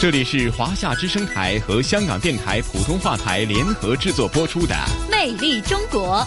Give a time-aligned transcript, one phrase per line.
[0.00, 4.72] 这里是华夏之声台和香港电台普通话台联合制作播出的
[5.10, 6.18] 《魅力中国》。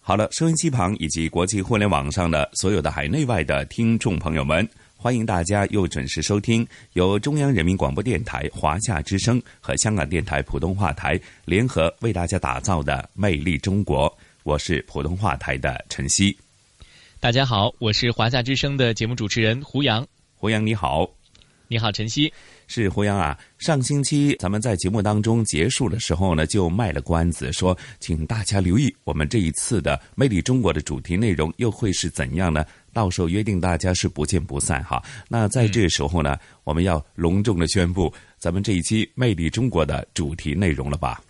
[0.00, 14.10] 好了，收音机旁以及国际互联网上的所有的海内外的听众朋友们，欢迎大家又准时收听由中央人民广播电台华夏之声和香港电台普通话台联合为大家打造的《魅力中国》。
[14.42, 16.36] 我是普通话台的陈曦。
[17.20, 20.04] 大家好，我是华夏之声的节目主持人胡杨。
[20.40, 21.04] 胡杨你好，
[21.66, 22.32] 你好晨曦，
[22.68, 23.36] 是胡杨啊。
[23.58, 32.64] 上星期咱们在节目当中结束的时候呢，就卖了关子，说请大家留意我们这一次的《魅力中国》的主题内容又会是怎样呢？
[32.92, 35.02] 到时候约定大家是不见不散哈。
[35.28, 41.20] 那在这时候呢，我们要隆重的宣布咱们这一期《魅力中国》的主题内容了吧？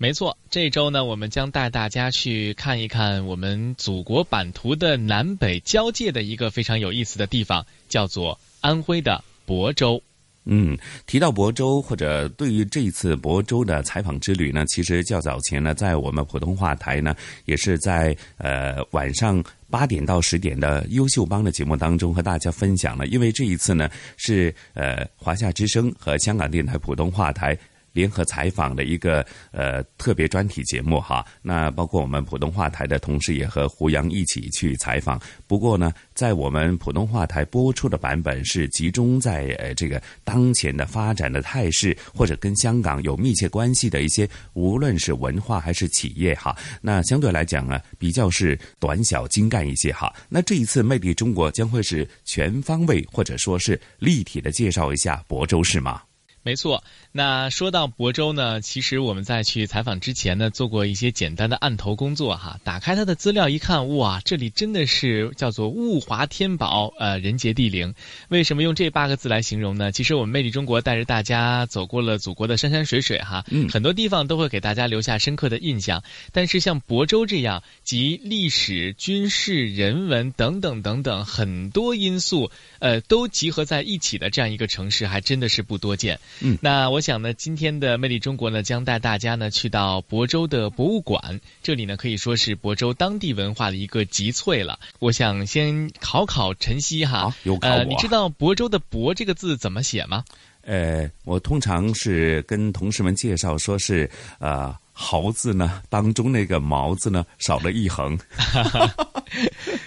[0.00, 10.00] 没错，这周呢，我们将带大家去看一看我们祖国版图的南北交界的一个非常有意思的地方，叫做安徽的亳州。
[10.44, 17.12] 嗯，提到亳州，或者对于这一次亳州的采访之旅呢，其实较早前呢，在我们普通话台呢，
[17.46, 23.08] 也是在呃晚上八点到十点的优秀帮的节目当中和大家分享了。
[23.08, 27.58] 因为这一次呢，是呃华夏之声和香港电台普通话台。
[27.98, 35.20] 联合采访的一个呃特别专题节目哈，那包括我们普通话台的同事也和胡杨一起去采访。
[35.48, 46.56] 不过呢，在我们普通话台播出的版本是集中在呃这个当前的发展的态势，或者跟香港有密切关系的一些，无论是文化还是企业哈。
[46.80, 50.14] 那相对来讲呢，比较是短小精干一些哈。
[50.28, 56.00] 那这一次魅力中国将会是全方位或者说是立体的介绍一下亳州市吗？
[56.48, 56.82] 没错。
[57.12, 62.58] 那说到亳州呢，其实我们在去采访之前呢，做过一些简单的案头工作哈。
[62.64, 67.94] 打开它的资料一看，哇，这里真的是叫做物华天宝，呃，人杰地灵。
[68.28, 69.92] 为什么用这八个字来形容呢？
[69.92, 76.02] 其实我们魅力中国带着大家走过了祖国的山山水水哈，嗯，很多地方都会给大家留下深刻的印象。
[76.32, 86.18] 但是像亳州这样集历史、军事、人文等等等等很多因素，呃，都集合在一起的这样一个城市，还真的是不多见。
[86.40, 87.00] 嗯，那我。
[87.08, 91.40] 想呢，今天的魅力中国呢，将带大家呢去到亳州的博物馆。
[91.62, 94.78] 这里呢可以说是亳州当地文化的一个集萃了。
[94.98, 97.84] 我想先考考晨曦哈，有考我。
[97.84, 100.22] 你知道亳州的“亳”这个字怎么写吗？
[100.66, 108.18] 呃，我通常是跟同事们介绍，说是呃“豪”字呢当中那个“毛”字呢少了一横。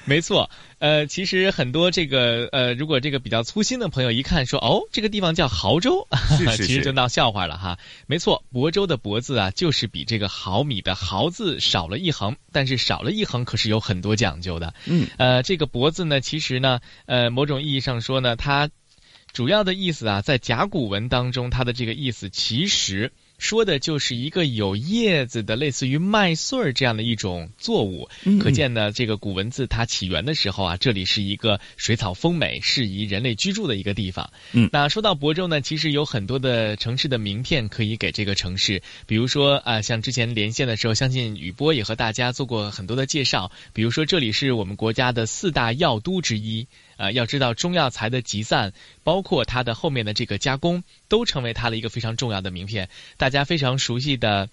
[0.05, 6.07] 没错，呃，其实很多这个呃，如果这个比较粗心的朋友一看说哦，这个地方叫亳州，
[6.57, 7.77] 其实就闹笑话了哈。
[8.07, 14.73] 没错，亳州的“亳”字啊，就是比这个毫米的“毫”字少了一横，但是少了一横可是有很多讲究的。
[14.85, 18.69] 嗯，呃，这个“亳”字呢，其实呢，呃，某种意义上说呢，它
[19.33, 23.11] 主要的意思啊，在甲骨文当中，它的这个意思其实。
[23.41, 28.07] 说的就是一个有叶子的，类似于麦穗儿这样的一种作物。
[28.39, 34.31] 可见呢，这个古文字它起源的时候啊，这里是一个水草丰美、适宜人类居住的一个地方。
[34.51, 43.51] 嗯，那说到亳州呢，其实有很多的城市的名片可以给这个城市，比如说啊，像之前连线的时候，相信雨波也和大家做过很多的介绍。
[43.73, 46.67] 比如说，这里是我们国家的四大药都之一。
[47.01, 48.73] 啊，要知道中药材的集散，
[49.03, 52.89] 包括它的后面的这个加工，都成为它的一个非常重要的名片。
[53.17, 54.49] 大家非常熟悉的。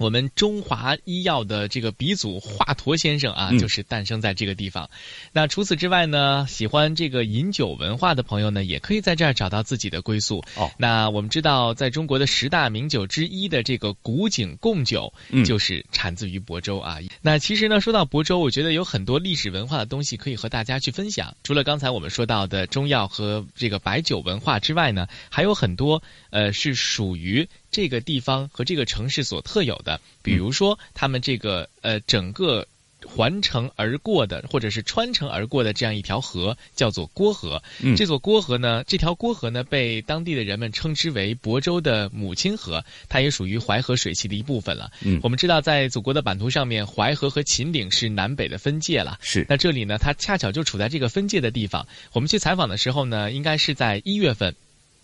[0.00, 4.88] 我们中华医药的这个鼻祖华佗先生啊，就是诞生在这个地方。
[5.30, 10.42] 那除此之外呢，喜欢这个饮酒文化的朋友呢，也可以在这儿找到自己的归宿。
[10.56, 15.12] 哦，那我们知道，在中国的十大名酒之一的这个古井贡酒，
[15.44, 16.96] 就是产自于亳州啊。
[17.20, 21.36] 那其实呢，说到亳州，我觉得有很多历史文化的东西可以和大家去分享。
[21.44, 27.46] 除了刚才我们说到的中药和这个白酒文化之外呢，还有很多呃是属于。
[27.70, 32.66] 这个地方和这个城市所特有的，比如说他们这个呃整个
[33.06, 37.62] 环城而过的，或者是穿城而过的这样一条河，叫做郭河。
[37.96, 44.92] 这座郭河呢，这条郭河呢，被当地的人们称之为亳州的母亲河，它也属于淮河水系的一部分了。
[45.00, 49.18] 嗯我们知道，在祖国的版图上面，淮河和秦岭是南北的分界了。
[49.22, 51.86] 是，那这里呢，它恰巧就处在这个分界的地方。
[52.12, 54.54] 我们去采访的时候呢，应该是在一月份。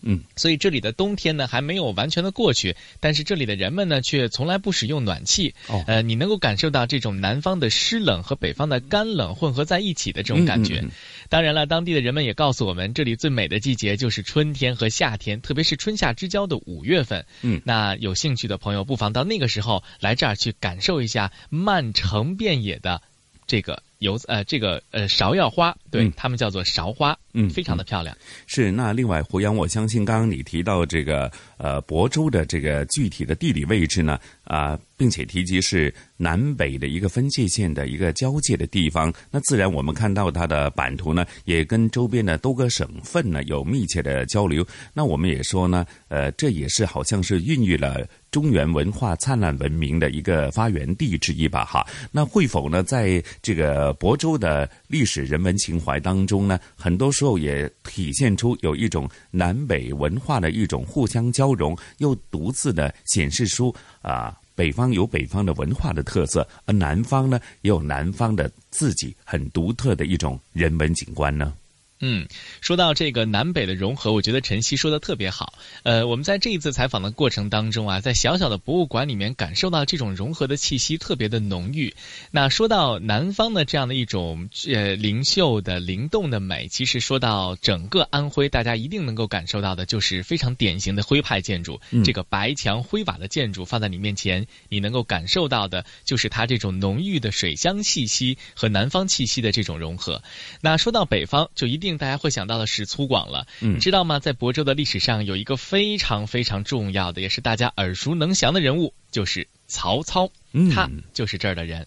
[0.02, 5.54] 嗯，所以这里的冬天呢还没有完全的过去，但是这里的人们呢却从来不使用暖气。
[5.68, 10.84] 哦，呃，你能够感受到这种南方的湿冷和北方的干冷混合在一起的这种感觉。
[11.28, 17.24] 当然了，当地的人们也告诉我们，这里最美的季节就是春天和夏天，特别是春夏之交的五月份。
[17.42, 23.02] 嗯，那有兴趣的朋友不妨到那个时候来这儿去感受一下漫城遍野的
[23.46, 23.82] 这个。
[23.98, 28.16] 油呃，这个呃芍药花，对他们叫做芍花，嗯，非常的漂亮。
[28.46, 44.66] 是那另外胡杨，我相信刚刚你提到这个呃亳州的这个具体的地理位置呢啊，并且提及是南北的一个分界线的一个交界的地方，那自然我们看到它的版图呢，也跟周边的多个省份呢有密切的交流。
[44.92, 48.06] 那我们也说呢，呃，这也是好像是孕育了
[48.36, 51.64] 中原文化灿烂文明的一个发源地之一吧？
[51.64, 71.54] 哈，那会否呢，在这个，亳州的历史人文情怀当中呢，很多时候也体现出有一种南北文化的一种互相交融，又独自的显示出啊，北方有北方的文化的特色，而南方呢也有南方的自己很独特的一种人文景观呢。
[72.00, 72.28] 嗯，
[72.60, 75.54] 说到这个南北的融合，我觉得晨曦说的特别好。
[75.82, 81.94] 呃，我们在这一次采访的过程当中啊，在小小的博物馆里面感受到这种融合的气息特别的浓郁。
[82.30, 91.80] 那说到南方的这样的一种呃灵秀的灵动的美，其实说到整个安徽，大家一定能够感受到的就是非常典型的徽派建筑。
[92.04, 100.22] 这个白墙灰瓦的建筑放在你面前，你能够感受到的就是它这种浓郁的水乡气息和南方气息的这种融合。
[100.60, 101.85] 那说到北方，就一定。
[101.86, 104.18] 定大家会想到的是粗犷了，嗯知道吗？
[104.18, 110.30] 在亳州的历史上有一个非常非常重要的，也是大家耳熟能详的人物，就是曹操，
[110.74, 111.86] 他就是这儿的人。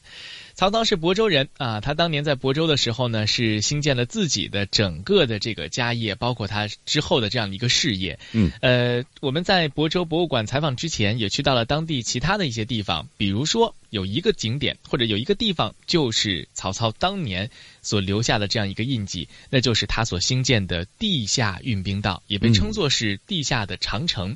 [0.60, 8.20] 曹操是亳州人啊，他当年在亳州的时候呢，是兴建了自己的整个的这个家业，包括他之后的这样的一个事业。
[8.34, 17.50] 嗯，呃，我们在亳州博物馆采访之前，也去到了当地其他的一些地方，比如说有一个景点或者有一个地方，就是曹操当年
[17.82, 24.36] 所留下的这样一个印记，那就是他所兴建的地下运兵道，也被称作是地下的长城。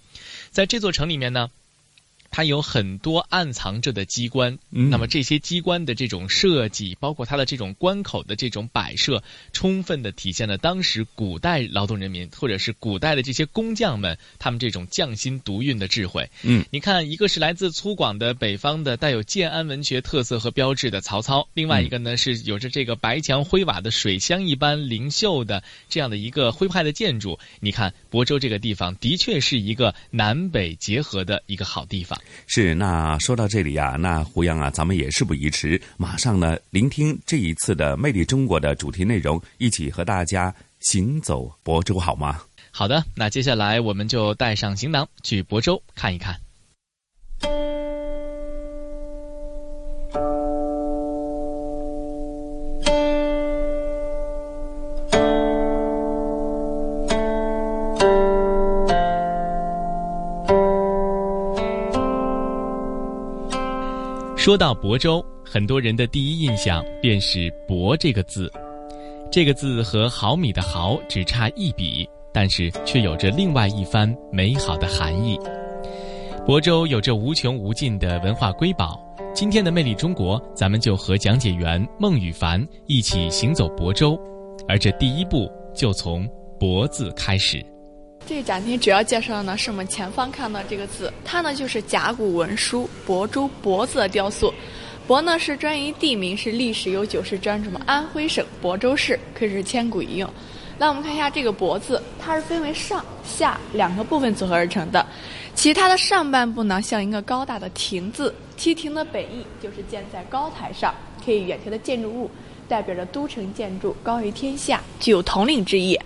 [0.51, 1.49] 在这座城里面呢。
[2.35, 16.27] 它有很多暗藏着的机关，那么这些机关的这种设计，包括它的这种关口的这种摆设，充分的体现了当时古代劳动人民或者是古代的这些工匠们他们这种匠心独运的智慧。
[16.41, 27.37] 嗯，你看，一个是来自粗犷的北方的带有建安文学特色和标志的曹操，另外一个呢是有着这个白墙灰瓦的水乡一般灵秀的这样的一个徽派的建筑。
[27.59, 32.19] 你看，亳州这个地方的确是一个南北结合的一个好地方。
[32.47, 42.41] 是，那说到这里啊，那胡杨啊，咱们也事不宜迟，马上呢，聆听这一次的《魅力中国》的主题内容，一起和大家行走亳州，好吗？
[42.71, 46.35] 好的，那接下来我们就带上行囊去亳州看一看。
[64.43, 68.51] 说到亳州，很多人的第一印象便是“亳”这个字。
[69.31, 75.39] 这个字和毫米的“毫”只差一笔，但是却有着另外一番美好的含义。
[76.45, 78.99] 亳州有着无穷无尽的文化瑰宝。
[79.33, 84.19] 今天的魅力中国，咱们就和讲解员孟羽凡一起行走亳州，
[84.67, 86.27] 而这第一步就从
[86.59, 87.65] “亳”字开始。
[88.25, 94.53] 这个展厅主要介绍的呢是我们前方看到这个字，它呢就是甲骨文书“亳州”“亳”字的雕塑。
[95.05, 100.29] 亳呢是专于地名，是历史悠久，是专什么安徽省亳州市，可以是千古一用。
[100.77, 105.05] 那我们看一下这个“亳”字，它是分为上下两个部分组合而成的。
[105.53, 112.31] 其他的上半部呢像一个高大的亭字，梯亭的本意就是建在高台上，可以远眺的建筑物。
[112.67, 115.99] 代表着都城建筑高于天下，具有统领之意。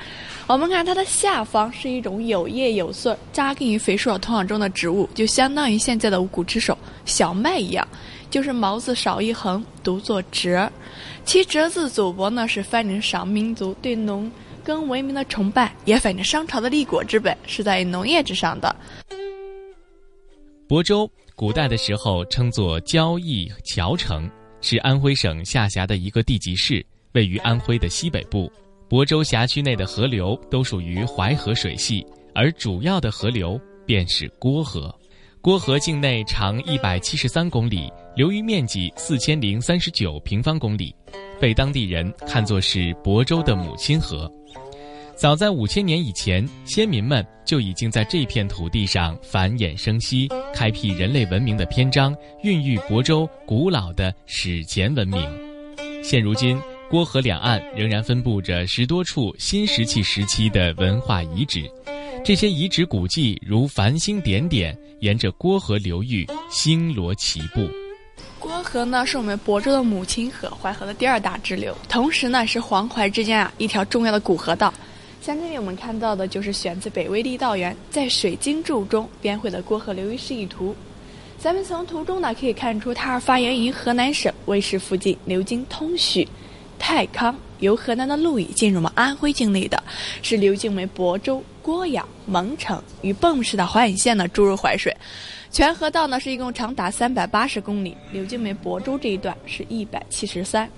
[0.48, 7.86] 我们看它的下方是一种有叶有穗、扎根于肥硕土壤中的植物，就相当于现在的五谷之首小麦一样，
[8.30, 10.72] 就是毛字少一横，读作折。
[11.26, 14.32] 其折字组帛呢，是反映上民族对农
[14.64, 18.74] 耕文明的崇拜，也反映商朝的立国之本是在农业之上的。
[20.70, 24.30] 亳州古代的时候称作交易桥城。
[24.62, 28.52] 是安徽省下辖的一个地级市，位于安徽的西北部。
[28.90, 34.94] 亳州辖区内的河流都属于淮河水系，而主要的河流便是郭河。
[35.42, 40.94] 郭河境内长一百七十三公里，流域面积四千零三十九平方公里，
[41.40, 44.30] 被当地人看作是亳州的母亲河。
[45.18, 55.20] 早在五千年以前，先民们就已经在这片土地上繁衍生息，开辟人类文明的篇章，孕育亳州古老的史前文明。
[56.04, 56.56] 现如今，
[56.88, 61.64] 郭河两岸仍然分布着十多处新石器时期的文化遗址，
[62.24, 67.68] 这些遗址古迹如繁星点点，沿着郭河流域星罗棋布。
[68.38, 74.72] 郭河呢，是我们亳州的母亲河，淮河的第二大支流，同时呢，是黄淮之间啊一条重要的古河道。
[75.28, 80.74] 像这里我们看到的，就是选自北魏郦道元在《水经注》中编绘的郭河流域示意图。
[81.38, 86.26] 咱们从图中呢可以看出，它是发源于河南省尉氏附近，流经通许、
[86.80, 89.84] 太康，由河南的鹿邑进入我们安徽境内的，
[90.22, 94.96] 是流经为亳州、郭阳、蒙城与蚌市的淮阴县呢注入淮水。
[95.52, 100.70] 全河道呢是一共长达三百八十公里，流经为亳州这一段是一百七十三。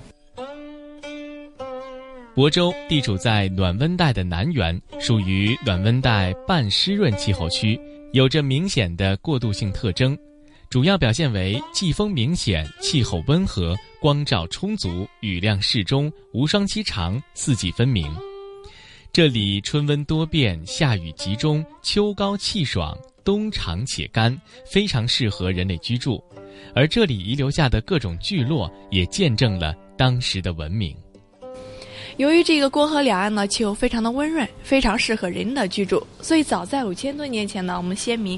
[2.39, 7.77] 亳州地处在暖温带的南缘，属于暖温带半湿润气候区，
[8.13, 10.17] 有着明显的过渡性特征，
[10.69, 18.09] 主要表现为季风明显、气候温和、光照充足、雨量适中、无霜期长、四季分明。
[19.11, 24.33] 这里春温多变，夏雨集中，秋高气爽，冬长且干，
[24.65, 26.23] 非常适合人类居住。
[26.73, 30.95] 而这里遗留下的各种聚落，也见证了当时的文明。
[32.19, 38.37] 由于这个郭河两岸呢气候非常的温润，非常适合人的居住，所以早在五千多年前呢，我们先民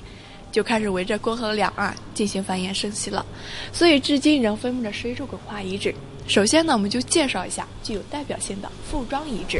[0.52, 3.26] 就开始围着郭河两岸进行繁衍生息了。
[3.74, 5.96] 所以至今仍分布着十一处文化遗址。
[6.28, 9.60] 首先呢，我们就介绍一下具有代表性的富庄遗址，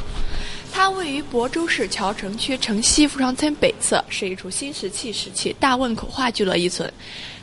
[0.72, 6.94] 它位于亳州市谯城区城西富庄村北侧，是一处新石器时期大汶口化聚落遗存。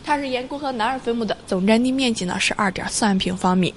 [0.05, 3.75] 它是沿郭河南岸分布的，总占地面积呢是二点四万平方米。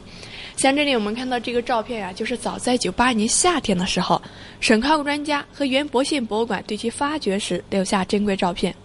[0.58, 4.22] 像这里我们看到这个照片呀，就是早在九八年夏天的时候，
[4.60, 8.76] 省考古专家和原博信博物馆对其发掘时留下珍贵照片。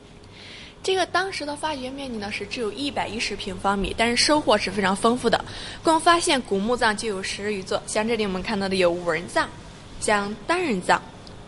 [0.83, 5.45] 这个当时的发掘面积呢是只有一百一十平方米，但是收获是非常丰富的，
[5.83, 7.83] 共发现古墓葬就有十余座。
[7.87, 9.49] 像这里我们看到的有五人葬、
[10.01, 11.03] 像单人葬、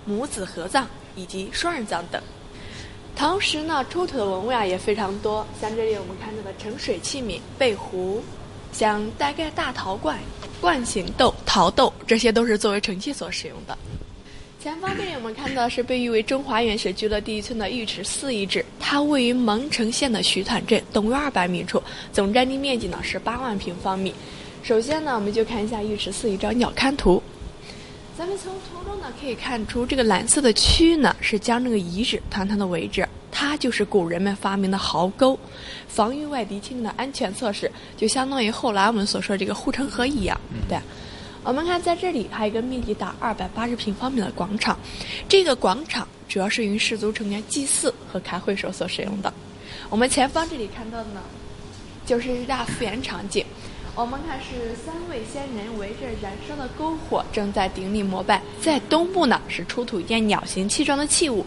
[0.05, 2.21] 母子合葬以及双人葬等。
[3.15, 8.23] 同时呢，出土的文物啊也非常多，像这里我们看到的盛水器皿、贝壶。
[8.73, 10.19] 像带盖大陶罐、
[10.61, 13.77] 罐形豆、陶豆，这些都是作为盛器所使用的。
[14.61, 21.81] 前方这里我们看到是被誉为中华原始聚落第一村的玉池寺遗址，它位于蒙城县的徐团镇东约二百米处，
[22.13, 24.13] 总占地面积呢是八万平方米。
[24.65, 27.23] 首先呢，我们就看一下玉池寺一张鸟瞰图。
[28.19, 33.08] 咱们从图中呢可以看出，这个蓝色的区域呢是将这个遗址团团的围着。
[33.59, 35.37] 它就是古人们发明的壕沟，
[35.89, 40.41] 防御外敌侵略的安全措施，就相当于后来我们所说的这个护城河一样。
[40.69, 40.79] 对，
[41.43, 44.79] 我们看在这里还有一个面积达二百八十平方米的广场，
[45.29, 49.35] 这个广场主要是于氏族成员祭祀和开会时候所使用的。
[49.91, 51.21] 我们前方这里看到的呢，
[52.07, 53.45] 就是一大复原场景。
[53.97, 58.41] 我们看是三位仙人围着燃烧的篝火，正在顶礼膜拜。
[58.61, 61.45] 在东部呢，是出土一件鸟形器状的器物。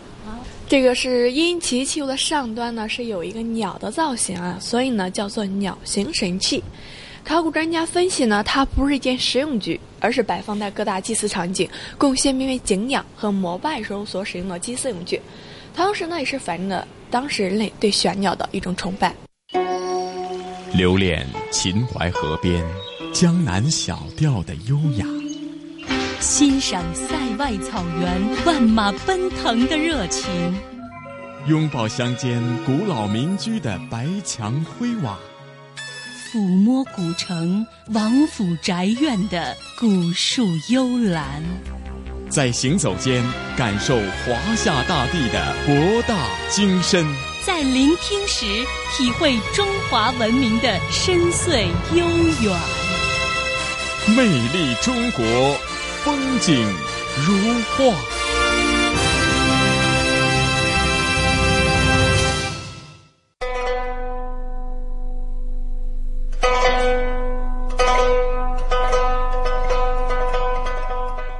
[0.71, 6.63] 这个是因其器物的上端呢是有一个鸟的造型啊，所以呢叫做鸟形神器。
[7.25, 15.19] 考古专家分析呢，它不是一件实用具，而是摆放在各大祭祀场景，供先民为敬仰和膜拜时候所使用的祭祀用具。
[15.75, 19.13] 同时呢，也是反映了当时人类对玄鸟的一种崇拜。
[20.73, 22.63] 留恋秦淮河边
[23.11, 25.05] 江南小调的优雅。
[26.21, 30.23] 欣赏塞外草原万马奔腾的热情，
[31.47, 35.17] 拥抱乡间古老民居的白墙灰瓦，
[36.31, 41.41] 抚摸古城王府宅院的古树幽兰，
[42.29, 43.23] 在行走间
[43.57, 47.03] 感受华夏大地的博大精深，
[47.43, 48.45] 在聆听时
[48.95, 52.05] 体会中华文明的深邃悠
[52.43, 52.59] 远，
[54.15, 55.57] 魅力中国。
[56.03, 56.67] 风景
[57.27, 57.95] 如画。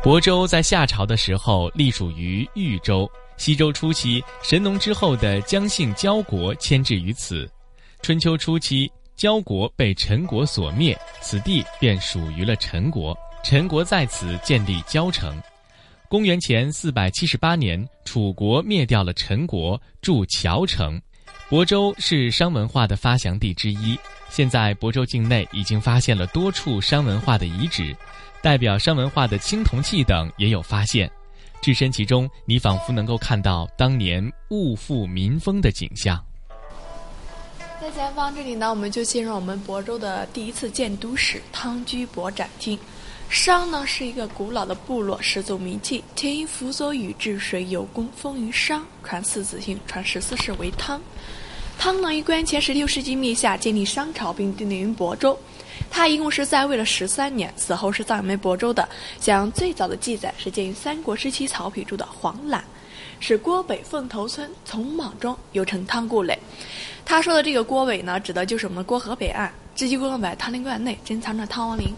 [0.04, 7.50] 亳州在夏朝的时候隶属于豫州，西周初期神农之后的姜姓焦国迁至于此。
[8.04, 13.18] 春秋初期，焦国被陈国所灭，此地便属于了陈国。
[13.44, 15.42] 陈国在此建立交城。
[16.08, 21.02] 公元前四百七十八年，楚国灭掉了陈国，筑谯城。
[21.50, 23.98] 亳州是商文化的发祥地之一。
[24.30, 27.96] 现在亳州境内已经发现了多处商文化的遗址，
[28.42, 31.10] 代表商文化的青铜器等也有发现。
[31.62, 36.24] 置身其中，你仿佛能够看到当年物阜民丰的景象。
[37.82, 42.78] 在前方这里呢，我们就进入我们亳州的第一次建都史——汤居亳展厅。
[43.32, 51.02] 商呢是一个古老的部落，始祖名器，天因辅佐禹治水有功，封于商，传四子姓，传十四世为汤。
[51.80, 55.40] 汤呢于公元前十六世纪灭夏，建立商朝，并定居于亳州。
[55.90, 58.88] 他一共是在位了十三年，死后是葬于亳州的。
[59.18, 62.62] 像最早的记载是见于三国时期曹丕著的《黄览》，
[63.26, 66.38] 是郭北凤头村从莽中又称汤固垒。
[67.06, 69.50] 他说的这个郭北呢，指的就是我们的郭河北岸。
[69.74, 71.96] 这具郭北汤陵观内珍藏着汤王陵。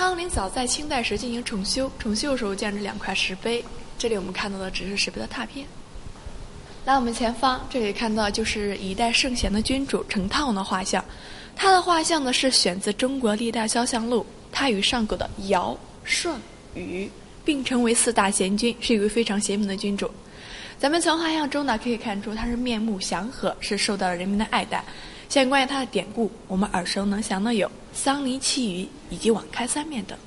[0.00, 3.62] 汤陵早在清代时进行重修，重修的时候建着两块石碑。
[3.98, 5.66] 这里我们看到的只是石碑的拓片。
[6.86, 11.04] 来，我们前方这里看到就是一代圣贤的君主成汤的画像。
[11.54, 16.34] 他的画像呢是选自中国历代肖像录，他与上古的尧、舜、
[16.74, 17.10] 禹
[17.44, 20.10] 并称为四大贤君，是一位非常贤明的君主。
[20.78, 24.82] 咱们从画像中呢可以看出，他是面目祥和，是受到了人民的爱戴。
[25.30, 30.18] 相关于它的典故，我们耳熟能详的有桑尼奇鱼以及网开三面等。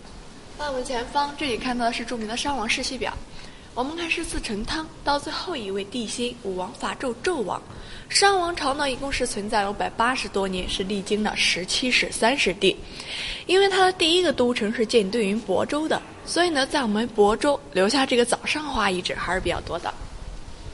[0.58, 3.14] 那我们前方这里看到的是著名的商王世系表。
[3.74, 7.62] 我们看是自成汤到最后一位帝辛武王伐纣纣王，
[8.08, 12.74] 商王朝呢一共是存在了五百八十多年，是历经了十七世三十帝。
[13.46, 19.94] 因为他的第一个都城是建对于亳州的，所以呢在我们亳州留下这个早上花遗址还是比较多的。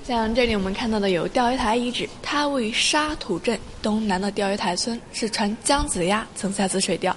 [0.09, 7.15] 像这里我们看到的有钓鱼台遗址，它位于沙土镇东南的钓鱼台村，是传姜子牙曾在此水钓。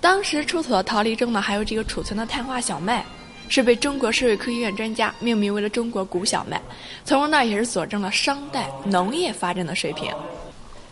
[0.00, 3.06] 当时出土的陶犁中呢还有这个储存的碳化小麦。
[3.48, 6.60] 是被中国社会科学院专家命名为了中国古小麦，
[7.04, 10.12] 从而呢也是佐证了商代农业发展的水平。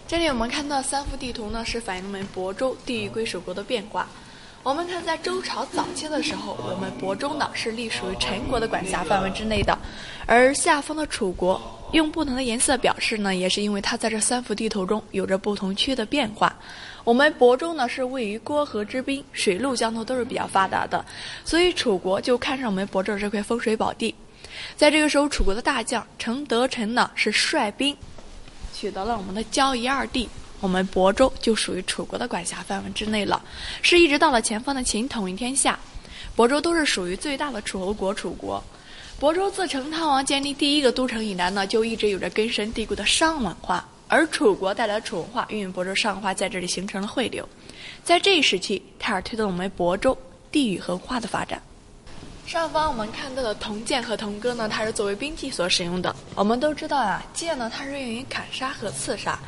[0.07, 4.09] 这里我们看到三幅地图呢，是反映了我们亳州地域归属国的变化。
[4.65, 9.79] 我们看在周朝早期的时候，我们亳州呢是隶属于陈国的管辖范围之内的，
[10.27, 11.61] 而下方的楚国
[11.93, 16.55] 用不同的颜色表示呢，也是因为它在这三幅地图中有着不同区的变化。
[17.05, 21.03] 我们亳州呢是位于郭河之滨，水陆交通都是比较发达的，
[21.45, 24.15] 所以楚国就看上我们亳州这块风水宝地。
[24.77, 27.97] 在这个时候，楚国的大将程德臣呢是率兵
[28.75, 30.29] 取得了我们的交夷二地，
[30.61, 33.43] 我们亳州就属于楚国的管辖范围之内了。
[33.83, 35.79] 是一直到了前方的秦统一天下，
[36.37, 38.63] 亳州都是属于最大的楚侯国楚国。
[39.21, 43.87] 亳州自成汤王建立第一个都城以来呢，就一直有着根深蒂固的商文化。
[44.11, 47.47] 而楚国带来的楚文化运亳州上文化在这里形成了汇流，
[48.03, 50.17] 在这一时期，它而推动我们亳州
[50.51, 51.61] 地域文化的发展。
[52.47, 56.17] 上方我们看到的铜剑和铜戈呢，它是作为兵器所使用的。
[56.35, 59.39] 我们都知道啊，剑呢它是用于砍杀和刺杀。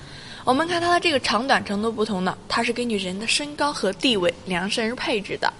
[0.44, 5.52] 我们看它的这个长短程度不同呢，它是根据人的身高和地位量身而配置的。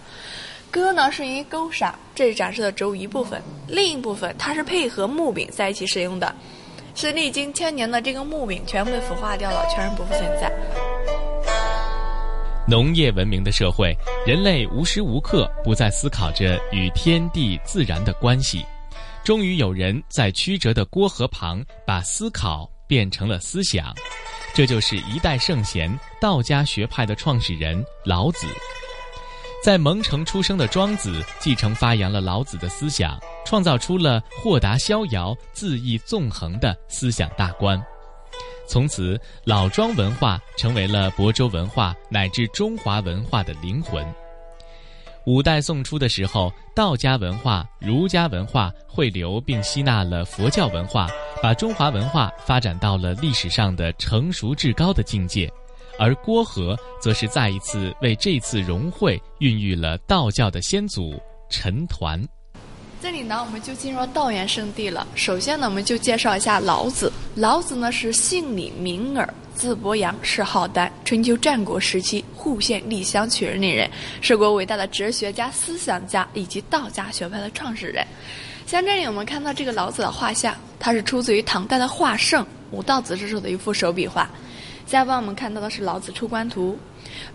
[0.71, 6.35] 戈呢是一钩杀，这是展示的只有一部分，另一部分它是配合木柄在一起使用的。
[6.95, 10.51] 是历经千年的这个木柄全部腐化掉了，全然不复存在。
[12.69, 18.65] 农业文明的社会，人类无时无刻不在思考着与天地自然的关系。
[19.25, 23.95] 终于有人在曲折的郭河旁，把思考变成了思想。
[24.53, 25.89] 这就是一代圣贤，
[26.21, 28.49] 道家学派的创始人老子。
[29.63, 33.17] 在蒙城出生的庄子，继承发扬了老子的思想。
[33.47, 37.81] 创造出了豁达逍遥、恣意纵横的思想大观，
[38.69, 44.07] 从此老庄文化成为了亳州文化乃至中华文化的灵魂。
[45.27, 51.09] 五代宋初的时候，道家文化、儒家文化汇流并吸纳了佛教文化，
[51.43, 55.51] 把中华文化发展到了历史上的成熟至高的境界，
[55.99, 62.23] 而郭和则是再一次为这次融汇孕育了道教的先祖陈抟。
[63.01, 65.07] 这里呢，我们就进入道元圣地了。
[65.15, 67.11] 首先呢，我们就介绍一下老子。
[67.35, 70.93] 老子呢是姓李，名耳，字伯阳，谥浩丹。
[71.07, 78.07] 春秋战国时期户县丽乡曲人那人，是国伟大的哲学家、思想家以及道家学派的创始人。
[78.71, 84.31] 像这里我们看到这个老子的画像，它是出自于唐代的画圣武道子之手的一幅手笔画。
[84.87, 86.79] 下方我们看到的是老子出关图。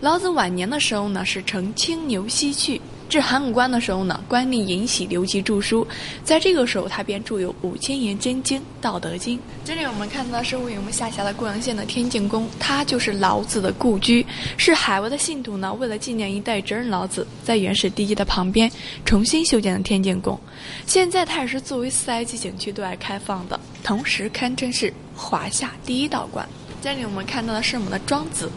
[0.00, 2.80] 老子晚年的时候呢，是乘青牛西去。
[3.08, 5.86] 至函谷关的时候呢，官吏尹喜留其著书，
[6.24, 9.38] 在这个时候他便著有五千言真经《道德经》。
[9.64, 18.68] 这里我们看到是位于我们下辖的固阳县的天净宫，它就是老子的故居，是海外的信徒呢为了纪念一代哲人老子，在原始地基的旁边
[19.04, 20.38] 重新修建的天净宫。
[20.84, 26.46] 现在它也是作为四 A 级景区对外开放的，同时堪称是华夏第一道观。
[26.82, 28.50] 这里我们看到的是我们的庄子。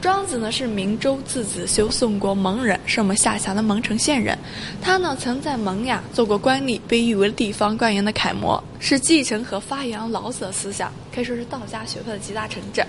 [0.00, 4.38] 庄子呢是明州字子修，宋国蒙人，是我们下辖的蒙城县人。
[4.80, 12.86] 他呢曾在蒙雅做过官吏，被誉为地方官员的楷模，是继承和发扬老子的思想，可以说是道家学派的集大成者。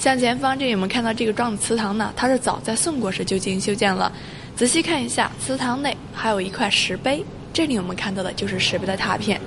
[0.00, 4.10] 向前方这里我们看到这个庄子祠堂呢，它是早在宋国时就进行修建了。
[4.56, 9.40] 仔细看一下，祠堂内还有一块石碑，这里我们看到的就是石碑的拓片。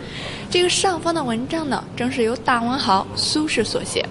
[0.50, 4.08] 这个上方的文章呢，正是由大文豪苏轼所写。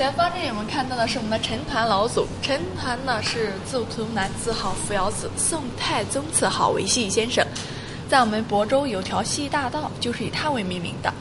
[0.00, 7.46] 前方这里我们看到的是我们的陈抟老祖，陈抟呢是字图南，字号扶摇子，宋太宗赐号为西先生，
[8.08, 11.12] 在我们亳州有条西大道，就是以他为命名的。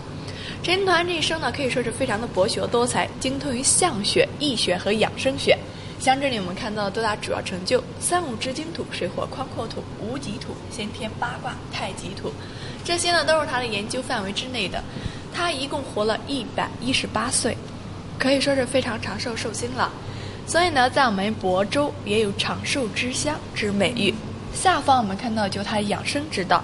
[0.64, 5.60] 陈抟这一生呢，可以说是非常的博学多才，精通于相学、易学和养生学。
[6.00, 12.32] 像这里我们看到的多大主要成就：三五知金土、水火宽阔土、无极土、先天八卦、太极土，
[12.86, 14.82] 这些呢都是他的研究范围之内的。
[15.34, 17.58] 他一共活了一百一十八岁。
[18.20, 19.90] 可以说是非常长寿寿星了，
[20.46, 24.14] 所以呢，在我们亳州也有长寿之乡之美誉。
[24.54, 26.62] 下方我们看到就他养生之道，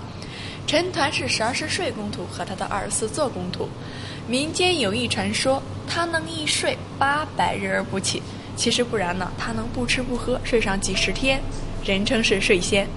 [0.67, 3.69] 陈抟是十二世睡公图和他的二十四坐公图，
[4.27, 8.21] 民间有一传说，他能一睡八百日而不起。
[8.57, 11.41] 其实不然呢，他能不吃不喝睡上几十天，
[11.85, 12.87] 人称是睡仙。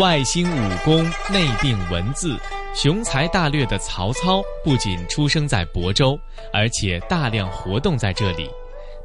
[0.00, 2.36] 外兴武功，内定文字，
[2.74, 6.18] 雄才大略的曹操不仅出生在亳州，
[6.52, 8.50] 而且大量活动在这里。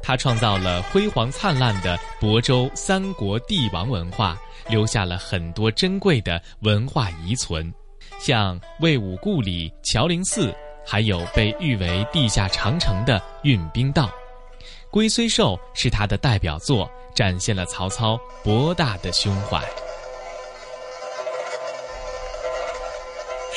[0.02, 4.36] 他创造了辉煌灿烂的亳州三国帝王文化，
[4.68, 7.72] 留下了很多珍贵的文化遗存，
[8.18, 10.52] 像魏武故里、乔灵寺，
[10.84, 14.10] 还有被誉为地下长城的运兵道。
[14.90, 19.62] 《龟虽寿》是他的代表作，展现了曹操博大的胸怀。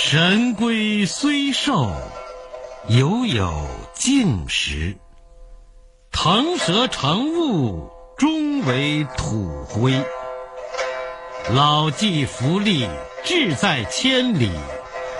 [0.05, 1.89] 神龟虽寿，
[2.89, 4.97] 犹有竟时。
[6.11, 9.93] 腾蛇乘雾，终为土灰。
[11.53, 12.89] 老骥伏枥，
[13.23, 14.49] 志在千里；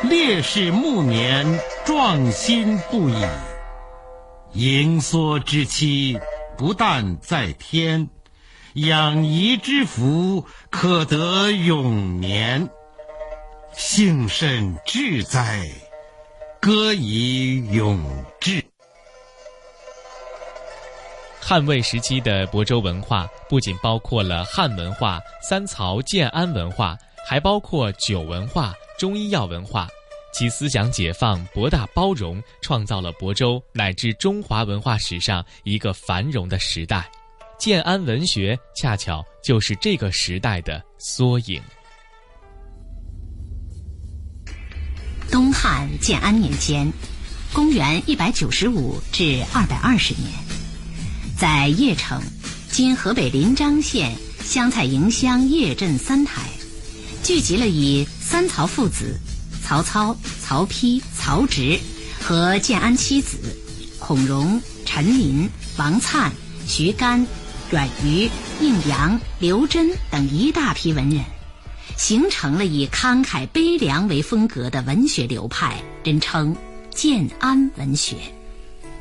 [0.02, 1.48] 烈士暮年，
[1.86, 3.16] 壮心不已。
[4.52, 6.20] 盈缩之期，
[6.58, 8.10] 不但在天；
[8.74, 12.70] 养怡之福，可得永年。
[13.76, 15.68] 幸甚至哉，
[16.60, 18.00] 歌以咏
[18.40, 18.64] 志。
[21.40, 29.88] 汉魏时期的亳州文化不仅包括了汉文化、三曹建安文化，还包括酒文化、中医药文化。
[30.32, 37.10] 其思想解放、博大包容，创造了亳州乃至中华文化史上一个繁荣的时代。
[37.60, 41.62] 建安文学恰巧就是这个时代的缩影。
[45.32, 46.92] 东汉建安年间，
[47.52, 50.32] 公元一百九十五至二百二十年，
[51.38, 52.22] 在邺城
[52.70, 56.42] （今河北临漳县湘菜营乡邺镇三台），
[57.24, 59.20] 聚集了以三曹父子
[59.64, 61.80] 曹操、曹丕、曹植
[62.22, 63.38] 和建安七子
[64.00, 66.30] 孔融、陈琳、王粲、
[66.68, 67.26] 徐干、
[67.72, 68.30] 阮愚、
[68.62, 71.24] 应阳、刘桢等一大批文人。
[71.98, 76.56] 形成了以慷慨悲凉为风格的文学流派，人称
[76.90, 78.18] 建安文学。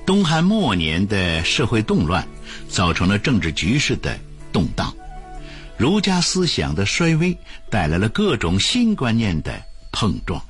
[0.05, 2.26] 东汉末年的社会动乱，
[2.68, 4.18] 造成了政治局势的
[4.52, 4.92] 动荡，
[5.76, 7.37] 儒家思想的衰微
[7.70, 10.42] 带来了各种新观念的碰撞，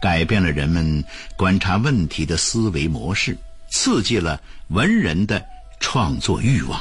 [0.00, 1.04] 改变了人们
[1.36, 3.36] 观察问题的思维模式，
[3.70, 5.44] 刺激了文人的
[5.78, 6.80] 创作欲望。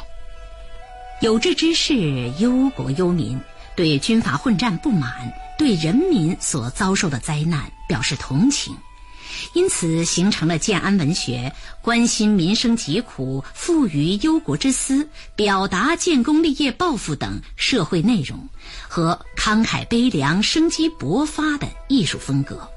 [1.22, 3.40] 有志之士忧国忧民。
[3.76, 5.12] 对军阀混战不满，
[5.58, 8.76] 对人民所遭受的灾难表示同情，
[9.54, 18.38] 因此形成了建安文学，关心民生疾苦、富于忧国之思、表达建功立业抱负等社会内容
[18.88, 22.70] 和慷慨悲凉、生机勃发的艺术风格。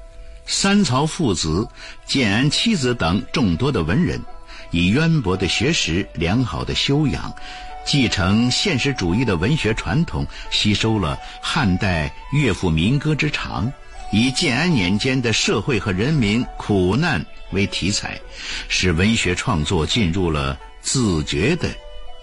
[0.47, 1.67] 三曹父子、
[2.05, 4.21] 建安七子等众多的文人，
[4.71, 7.33] 以渊博的学识、良好的修养。
[7.85, 13.71] 继承现实主义的文学传统，吸收了汉代乐府民歌之长，
[14.11, 18.19] 以建安年间的社会和人民苦难为题材，
[18.67, 21.69] 使文学创作进入了自觉的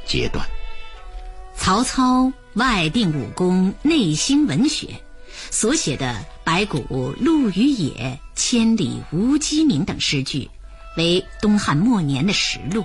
[0.04, 0.44] 阶段。
[1.54, 4.88] 曹操外定武功，内兴文学，
[5.50, 7.90] 所写的《白骨露于野》
[8.34, 10.50] 《千里无鸡鸣》等诗句，
[10.96, 12.84] 为东汉末年的实录。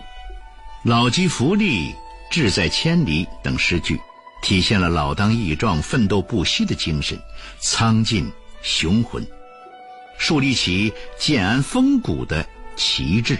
[0.83, 1.91] 老骥伏枥。
[2.29, 3.99] 志在千里等诗句，
[4.41, 7.17] 体现了老当益壮、奋斗不息的精神，
[7.59, 9.25] 苍劲雄浑。
[10.17, 13.37] 树立起建安风骨的旗帜。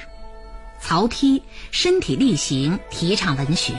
[0.80, 3.74] 曹丕身体力行，提倡文学，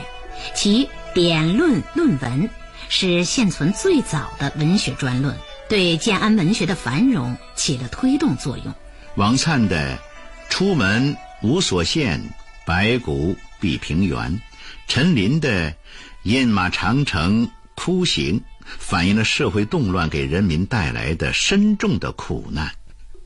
[0.53, 2.43] 其《典论论文》
[2.89, 5.33] 是现存最早的文学专论，
[5.69, 8.73] 对建安文学的繁荣起了推动作用。
[9.15, 9.97] 王粲的
[10.49, 12.19] “出门无所羡，
[12.65, 14.41] 白骨蔽平原”，
[14.87, 15.73] 陈琳的
[16.23, 18.41] “饮马长城哭行”，
[18.77, 22.71] 反映了社会动乱给人民带来的深重的苦难。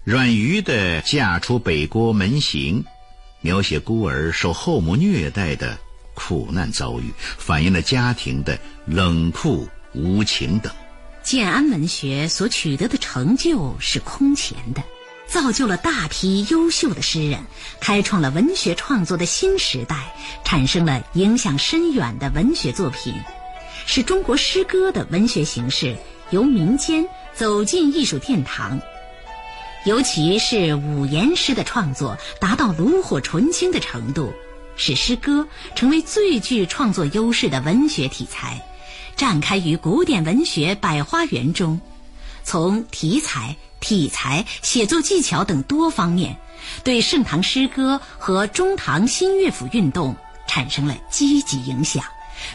[0.04, 2.84] 阮瑜的“嫁出北郭门行”。
[3.42, 5.78] 描写孤儿受后母虐待的
[6.14, 10.72] 苦难遭遇，反映了家庭的冷酷无情等。
[11.22, 14.82] 建安文学所取得的成就是空前的，
[15.34, 17.44] 造就了大批优秀的诗人，
[17.80, 23.16] 开创了文学创作的新时代，产生了影响深远的文学作品，
[23.88, 25.98] 使中国诗歌的文学形式
[26.30, 28.80] 由民间走进艺术殿堂。
[29.88, 34.32] 尤其是五言诗的创作达到炉火纯青的程度，
[34.76, 38.64] 使诗歌成为最具创作优势的文学题材，
[39.16, 41.82] 展开于古典文学百花园中，
[42.44, 46.34] 从题材、体裁、写作技巧等多方面，
[46.86, 50.16] 对盛唐诗歌和中唐新乐府运动
[50.48, 52.02] 产生了积极影响，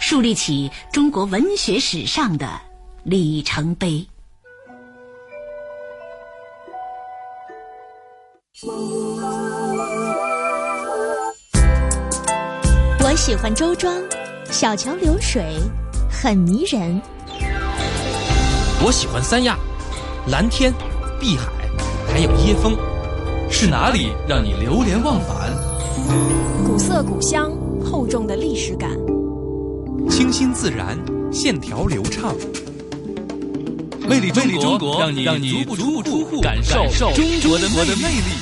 [0.01, 2.59] 树立起中国文学史上的
[3.05, 4.09] 里程碑。
[13.01, 13.95] 我喜欢周庄，
[14.51, 15.45] 小桥流水，
[16.11, 17.01] 很迷人。
[18.83, 19.57] 我喜欢三亚，
[20.27, 20.73] 蓝天、
[21.19, 21.51] 碧海，
[22.07, 22.77] 还有椰风，
[23.51, 25.53] 是哪里让你流连忘返？
[26.65, 27.51] 古色古香，
[27.85, 28.91] 厚重的历史感，
[30.09, 30.97] 清新自然，
[31.33, 32.35] 线条流畅。
[34.09, 36.77] 魅力中国，让你让你足不出户感受
[37.13, 38.38] 中国的魅力。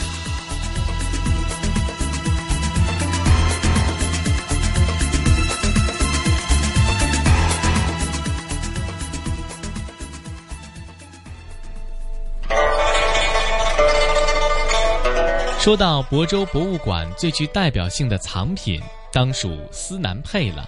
[15.66, 18.80] 说到亳州博物馆最具代表性的藏品，
[19.12, 20.64] 当属司南佩了。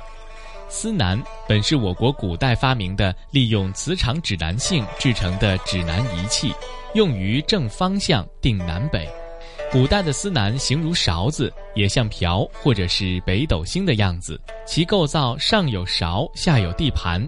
[0.68, 6.52] 司南本是我国古代发明的利用磁场指南性制成的指南仪器，
[6.94, 9.08] 用于正方向定南北。
[9.70, 14.36] 古代的司南形如勺子，也像瓢或者是北斗星的样子。
[14.66, 17.24] 其构造上有勺，下有地盘。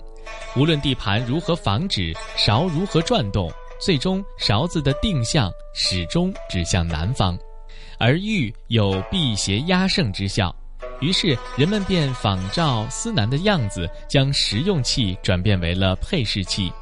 [0.56, 3.48] 无论地盘如何防止勺如何转动，
[3.80, 7.38] 最终勺子的定向始终指向南方，
[8.00, 10.52] 而玉有辟邪压胜之效。
[11.00, 16.72] 于是人们便仿照司南的样子，将实用器转变为了配饰器，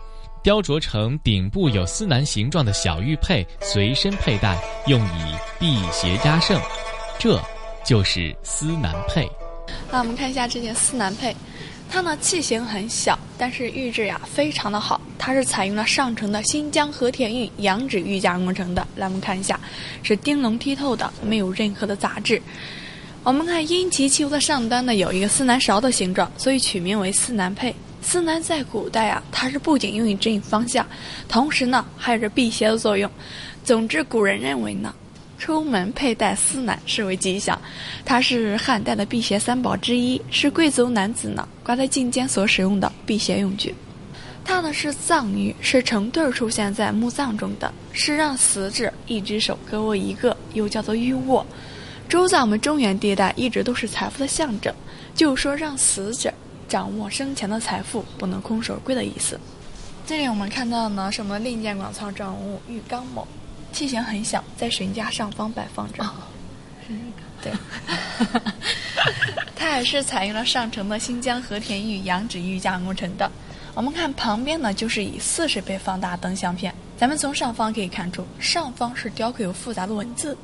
[0.43, 6.61] 雕琢成顶部有司南形状的小玉佩，随身佩戴，用以辟邪压胜。
[7.19, 7.41] 这
[7.85, 9.29] 就是司南佩。
[9.91, 11.35] 那我们看一下这件司南佩，
[11.91, 15.01] 它呢器型很小，但是玉质呀非常的好。
[15.19, 18.87] 它是采用了上乘的新疆和田玉羊脂玉加工成的。
[18.97, 19.61] 来，我们看一下，
[20.03, 22.41] 是叮龙剔透的，没有任何的杂质。
[23.25, 27.75] 我们看阴极器物的上端呢，有一个司南勺的形状，所以取名为司南佩。
[28.01, 30.87] 司南在古代啊，它是不仅用于指引方向，
[31.29, 33.11] 同时呢还有着辟邪的作用。
[33.65, 34.95] 总之，古人认为呢，
[35.37, 37.61] 出门佩戴司南是为吉祥。
[38.05, 43.75] 它是汉代的辟邪三宝之一，是贵族男子呢挂在颈间所使用的辟邪用具。
[44.49, 51.47] 它呢是藏玉，是成对出现在墓葬中的，是让死者一只手各握一个，又叫做玉握。
[52.09, 54.75] 周在我们中原地带一直都是财富的象征，
[55.15, 56.33] 就是说让死者
[56.67, 59.39] 掌握生前的财富，不能空手而归的意思。
[60.07, 63.29] 这里我们看到呢，是我们另一件馆藏状文物玉刚某，
[63.71, 66.03] 器型很小，在神架上方摆放着。
[66.89, 66.95] 是
[67.43, 67.59] 这个。
[68.33, 68.53] 对。
[69.55, 73.31] 它也是采用了上乘的新疆和田玉羊脂玉加工成的。
[73.75, 76.75] 我们看旁边呢，就是以四十倍放大灯相片。
[76.97, 80.37] 咱们从上方可以看出，上方是雕刻有复杂的文字。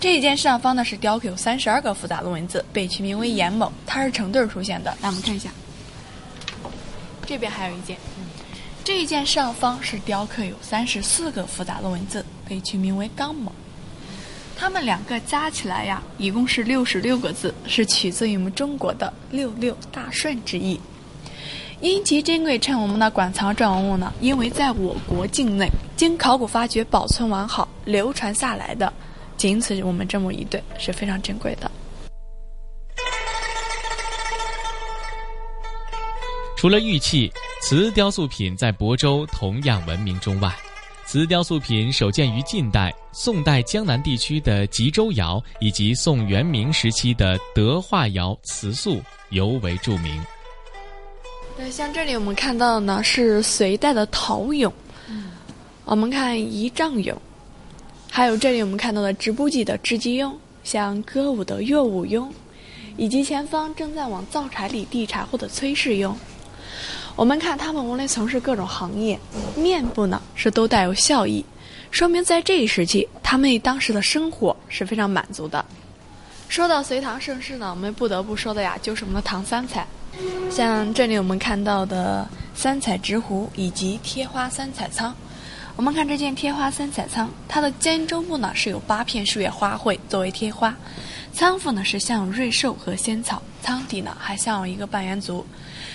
[0.00, 4.90] 这一件上方呢是雕刻有三十二个复杂的文字，被取名为严某，它是成对出现的。
[5.02, 5.50] 来，我们看一下，
[7.26, 7.96] 这边还有一件，
[8.82, 13.52] 这一件上方是雕刻有三十四个复杂的文字，被取名为刚某。
[14.56, 20.80] 它们两个加起来呀，一共是六十六个字，是取自于我们中国的六六大顺之意。
[21.80, 25.66] 因其珍贵，称我们的馆藏状文物呢，因为在我国境内
[25.96, 28.92] 经考古发掘保存完好，流传下来的。
[29.38, 31.70] 仅此我们这么一对是非常珍贵的。
[36.58, 40.54] 除了玉器，瓷雕塑品在亳州同样闻名中外。
[41.06, 50.22] 瓷雕塑品首见于近代，宋代江南地区的吉州窑以及宋元明时期的德化窑瓷塑尤为著名。
[51.60, 54.72] 对，像这里我们看到的呢是隋代的陶俑，
[55.84, 57.14] 我们看仪仗俑，
[58.10, 60.32] 还有这里我们看到的织布机的织机俑，
[60.64, 62.26] 像歌舞的乐舞俑，
[62.96, 66.14] 以及前方正在往灶柴里递柴火的炊事俑。
[67.14, 69.20] 我们看他们无论从事各种行业，
[69.54, 71.44] 面部呢是都带有笑意，
[71.90, 75.62] 说明在这一时期，他们当时的生活是非常满足的。
[76.48, 79.86] 说到隋唐盛世呢，我们不得不说的呀，就是我们的唐三彩。
[80.50, 85.14] 像这里我们看到的三彩直壶以及贴花三彩仓，
[85.76, 90.74] 我们看这件贴花三彩仓，它的肩中部呢是有八片树叶花卉作为贴花，
[91.32, 95.46] 仓腹呢是镶有瑞兽和仙草，仓底呢还镶有一个半圆足。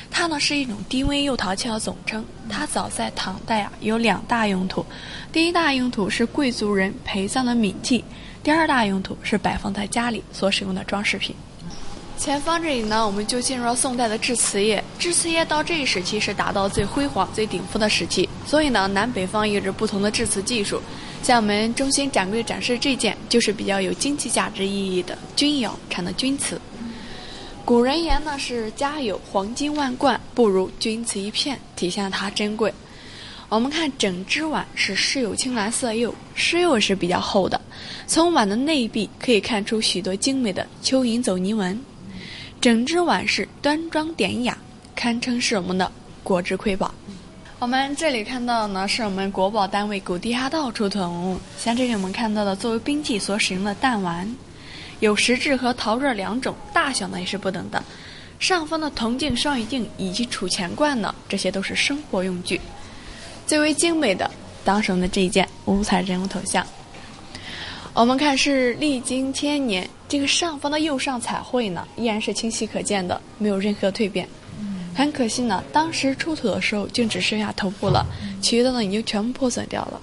[0.10, 4.86] 它呢是一种低温釉陶器的总称，它早在唐代啊有两大用途，
[5.32, 8.04] 第一大用途是贵族人陪葬的冥器，
[8.42, 11.36] 第二大用途是摆放在家里所使用的装饰品。
[12.18, 14.84] 前方这里呢，我们就进入了宋代的制瓷业。
[14.98, 18.28] 制瓷业到这一时期是达到最辉煌、最顶峰的时期。
[18.48, 20.82] 所以呢，南北方有着不同的制瓷技术。
[21.22, 26.60] 像我们中心展柜展示这件，就是比较有经济价值意义的钧窑产的钧瓷。
[27.64, 32.74] 古人言呢是家有黄金万贯，不如钧瓷一片，体现了它珍贵。
[33.50, 37.60] 我们看整只碗是饰有青蓝色釉，饰釉是比较厚的。
[38.08, 41.80] 从碗的内壁可以看出许多精美的蚯蚓走泥纹。
[42.66, 44.58] 整只碗是端庄典雅，
[44.96, 45.92] 堪称是我们的
[46.24, 46.92] 国之瑰宝。
[47.60, 51.40] 我们这里看到的呢，是我们国宝单位古地下道出土文物。
[51.60, 54.28] 像这里我们看到的，作为兵器所使用的弹丸，
[55.00, 57.84] 有石质和陶制两种，大小呢也是不等的。
[58.40, 62.60] 上方的铜镜、双鱼镜以及储钱罐呢，这些都是生活用具。
[63.46, 64.28] 最为精美的，
[64.64, 66.66] 当时我们的这一件五彩人物头像。
[67.96, 74.28] 我们看是历经千年，这个上方的釉上彩绘呢，依然是清晰可见的，没有任何蜕变。
[74.94, 78.06] 很可惜呢，当时出土的时候就只剩下头部了，
[78.42, 80.02] 其余的呢已经全部破损掉了。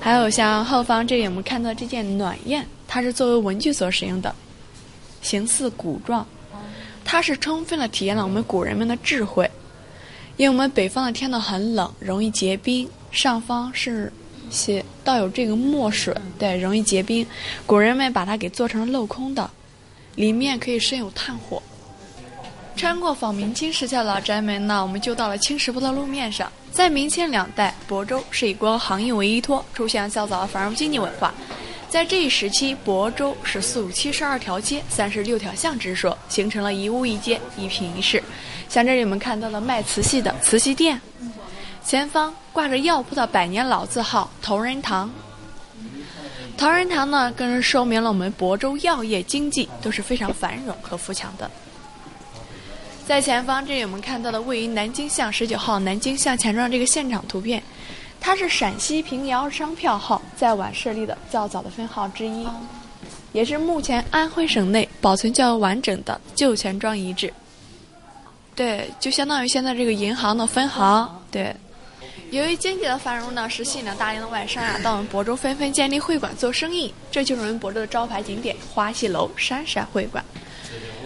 [0.00, 4.34] 还有像后方这里我们看到这件暖砚，它是作为文具所使用的，
[5.22, 6.26] 形似鼓状，
[7.04, 9.48] 它是充分的体验了我们古人们的智慧。
[10.36, 14.12] 因为我们北方的天呢很冷，容易结冰，上方是。
[14.50, 17.26] 写倒有这个墨水，对，容易结冰。
[17.66, 19.50] 古人们把它给做成了镂空的，
[20.14, 21.62] 里面可以生有炭火。
[22.76, 26.52] 穿过仿明清时期的老宅门呢，我们就到了青石坡的路面上。
[26.70, 31.32] 在明清两代，亳州是以国行业为依托，出现了较早的繁荣经济文化。
[31.88, 38.22] 在这一时期，亳州是素有七十二条街、三十六条巷之说，形成了一屋一街、一品一市。
[38.68, 41.00] 像这里我们看到的卖瓷器的瓷器店。
[41.86, 45.08] 前方挂着药铺的百年老字号“同仁堂”。
[46.58, 51.48] 同仁堂呢，更是说明了我们亳州药业经济都是非常繁荣和富强的。
[53.06, 57.62] 在前方，这里我们看到的位于南京巷十九号南京巷前庄这个现场图片，
[58.20, 62.44] 它是陕西平遥商票号在皖设立的较早的分号之一，
[63.30, 67.32] 也是目前安徽省内保存较完整的旧钱庄遗址。
[68.56, 71.08] 对，就相当于现在这个银行的分行。
[71.30, 71.54] 对。
[72.36, 80.22] 由于经济的繁荣呢，是吸引了大量的外商啊到我们亳州纷纷建立会馆做生意，这就是我们亳州的招牌景点花戏楼山山会馆。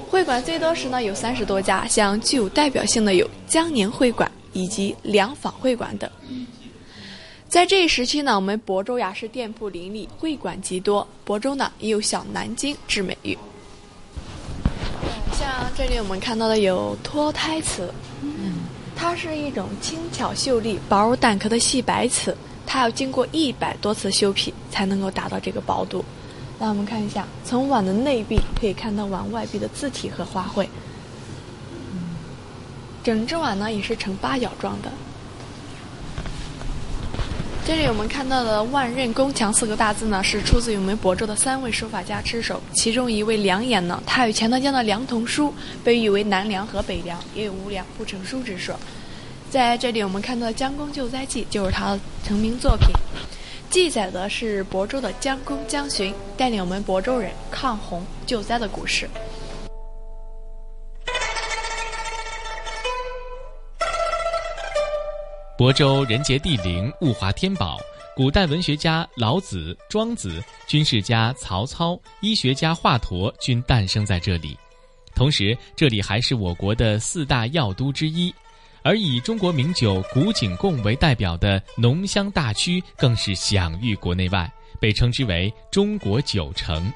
[0.09, 6.11] 会馆最多时呢有三十多家，像具有代表性的有江宁会馆以及梁坊会馆等。
[7.49, 13.39] 在这一时期呢，我们亳州呀是店铺林立，会馆极多，亳州呢也有小南京之美誉。
[15.39, 17.89] 像这里我们看到的有脱胎瓷。
[19.01, 22.37] 它是一种轻巧秀丽、薄如蛋壳的细白瓷，
[22.67, 26.05] 它要经过一百多次修皮才能够达到这个薄度。
[26.59, 30.67] 那我们看一下，从碗的内壁可以看到碗外壁的字体和花卉。
[33.03, 34.93] 整只碗呢也是呈八角状的。
[37.71, 42.61] 这里我们看到的“万仞宫墙”四个大字呢，是出自于我们亳州的三位书法家之手。
[42.73, 48.75] 其中一位梁衍呢，他与钱塘江的梁同书，被誉为南梁和北梁，也有无梁不成书之说。
[49.51, 52.89] 在这里，我们看到的《江公救灾记》就是他的成名作品，
[53.71, 59.09] 记载的是亳州的江公江巡带领我们亳州人抗洪救灾的故事。
[65.61, 67.79] 亳州人杰地灵，物华天宝。
[68.17, 74.57] 古代文学家老子、庄子，军事家曹操，医学家华佗均诞生在这里。
[75.15, 78.35] 同时，这里还是我国的四大药都之一。
[78.83, 84.51] 而以中国名酒古井贡为代表的浓香大曲更是享誉国内外，
[84.81, 86.91] 被称之为“中国酒城”。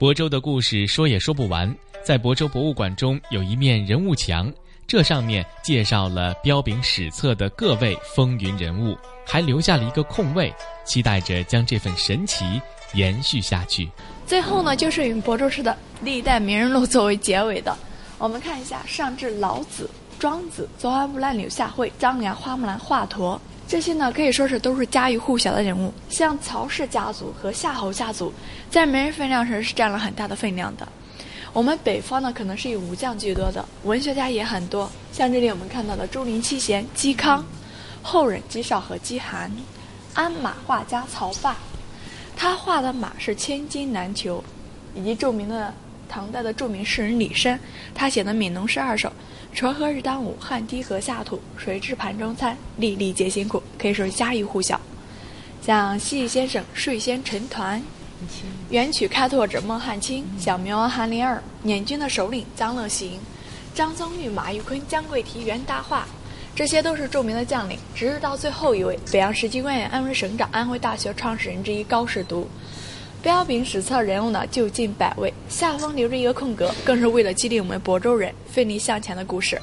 [0.00, 1.70] 亳州的故事说也说不完，
[2.02, 4.50] 在亳州博物馆中有一面人物墙，
[4.86, 10.54] 这上面介绍了彪炳史册的各位风云人物，还留下了一个空位，
[10.84, 12.60] 期待着将这份神奇
[12.92, 13.88] 延续下去。
[14.26, 17.76] 最后呢，就是以亳州市的历代名人录作为结尾的。
[18.18, 19.88] 我们看一下，上至老子。
[20.18, 25.92] 庄子、左安、乌兰、柳下惠、张良、花木兰、华佗，这些呢可以说是都是家喻户晓的人物。
[26.08, 28.32] 像曹氏家族和夏侯家族，
[28.70, 30.86] 在名人分量上是占了很大的分量的。
[31.52, 34.90] 我们北方呢，可能是以武将居多的，文学家也很多。
[35.12, 37.44] 像这里我们看到的朱林七贤嵇康，
[38.02, 39.52] 后人嵇绍和嵇函，
[40.14, 41.56] 鞍马画家曹霸，
[42.34, 44.42] 他画的马是千金难求，
[44.94, 45.74] 以及著名的
[46.08, 47.58] 唐代的著名诗人李绅，
[47.94, 49.08] 他写的《悯农诗二首》。
[49.54, 51.38] 锄禾日当午，汗滴禾下土。
[51.58, 53.62] 谁知盘中餐，粒粒皆辛苦。
[53.78, 54.80] 可以说是家喻户晓。
[55.60, 57.78] 像戏先生睡仙陈抟，
[58.70, 63.18] 元曲开拓者孟汉卿，小明王韩林儿，捻军的首领张乐行，
[63.74, 66.06] 张宗玉、马玉坤、姜桂提、袁大化，
[66.54, 67.78] 这些都是著名的将领。
[67.94, 72.48] 直至到最后一位，北洋时期官员、安徽省长、安徽大学创始人之一高士读。
[73.22, 79.60] 标炳史册人物呢就近百位，下方留着一个空格，更是为了激励我们亳州人奋力向前的故事。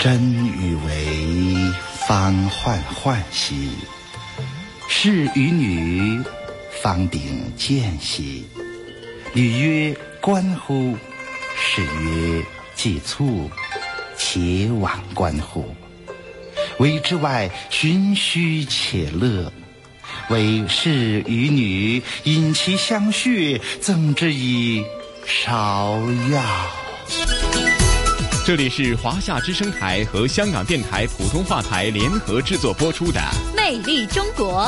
[0.00, 1.72] 真与为
[2.06, 3.72] 方患患兮，
[4.88, 6.18] 是与女
[6.82, 7.20] 方鼎
[7.54, 8.46] 见兮。
[9.34, 10.96] 女曰：“观乎？”
[11.54, 12.42] 是曰
[12.74, 13.50] ：“既促，
[14.16, 15.76] 且往观乎？
[16.78, 19.52] 为之外，循虚且乐。
[20.30, 24.82] 为士与女，引其相血，赠之以
[25.26, 26.42] 芍药。”
[28.50, 33.20] 这里是华夏之声台和香港电台普通话台联合制作播出的
[33.56, 34.64] 《魅力中国》。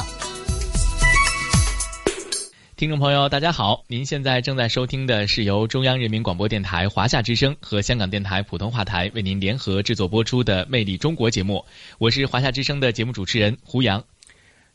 [2.76, 3.82] 听众朋友，大家好！
[3.88, 11.64] 您现在正在收听的是由中央人民广播电台华夏之声和香港电台普通话台为您联合制作播出的《魅力中国》节目。
[11.98, 14.00] 我是华夏之声的节目主持人胡杨。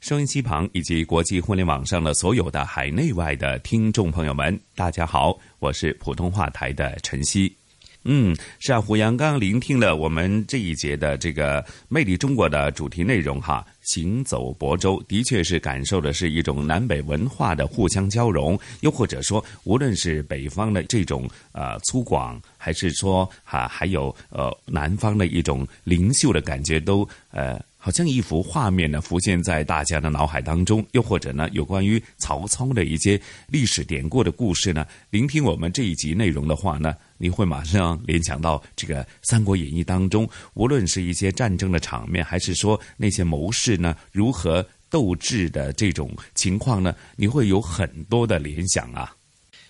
[0.01, 5.39] 收音机旁以及国际互联网上的所有的海内外的听众朋友们，大家好！
[5.59, 7.55] 我是普通话台的陈曦。
[8.09, 13.65] 嗯，是啊，胡杨刚聆听了我们这一节的这个《魅力中国》的主题内容哈。
[13.81, 30.85] 行走亳州，的确是感受的是一种南北文化的互相交融，又或者说，无论是北方的这种呃粗犷，还是说哈还有呃南方的一种灵秀的感觉，都呃好像一幅画面呢浮现在大家的脑海当中。
[30.91, 36.95] 又或者呢，有关于曹操的一些历史典故的故事呢，聆听我们这一集内容的话呢。
[37.17, 49.13] 你会马上联想到这个《三国演义》当中，无论是一些战争的场面，还是说那些谋士呢如何斗智的这种情况呢，你会有很多的联想啊。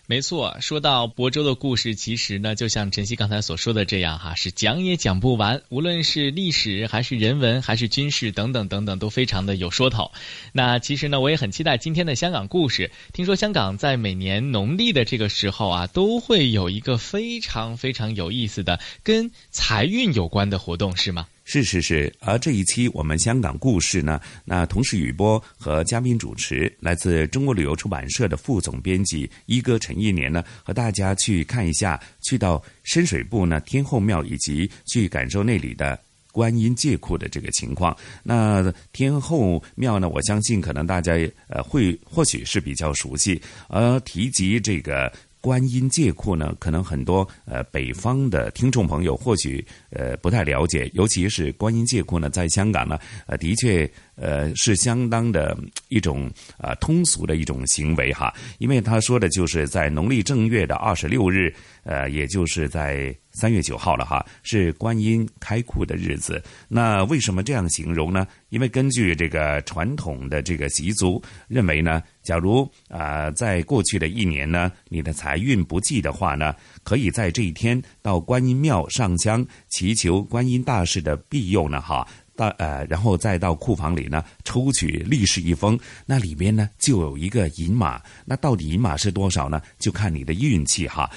[0.10, 5.64] 没错，说到亳州的故事，其实呢，就像晨曦刚才所说的这样哈，是讲也讲不完。
[5.68, 10.14] 无论是历史，还是人文，还是军事等等等等，都非常的有说头。
[10.54, 12.90] 那其实呢，我也很期待今天的香港故事。
[13.12, 21.28] 听说香港在每年农历的这个时候啊，都会有一个非常非常有意思的跟财运有关的活动，是吗？
[21.50, 35.98] 是是是，而这一期我们香港故事呢，那同时雨波和嘉宾主持来自中国旅游出版社的副总编辑一哥陈一年呢，和大家去看一下，去到深水埗呢天后庙，以及去感受那里的
[36.34, 37.96] 观音借库的这个情况。
[38.24, 41.14] 那天后庙呢，我相信可能大家
[41.48, 45.10] 呃会或许是比较熟悉，而提及这个。
[45.40, 55.58] 观音借库呢，可能很多呃北方的听众朋友或许呃不太了解，尤其是观音借库呢，在香港呢，呃的确呃是相当的
[55.90, 61.54] 一种呃通俗的一种行为哈，因为他说的就是在农历正月的二十六日，
[61.88, 66.44] 呃也就是在三月九号了哈，是观音开库的日子。
[66.68, 68.28] 那为什么这样形容呢？
[68.50, 72.04] 因为根据这个传统的这个习俗认为呢。
[72.28, 89.62] 假如啊，在过去的一年呢，你的财运不济的话呢，可以在这一天到观音庙上香，祈求观音大士的庇佑呢，哈，到呃，然后再到库房里呢抽取利是一封，那里边呢就有一个银码，那到底银码是多少呢？
[89.80, 91.10] 就看你的运气哈。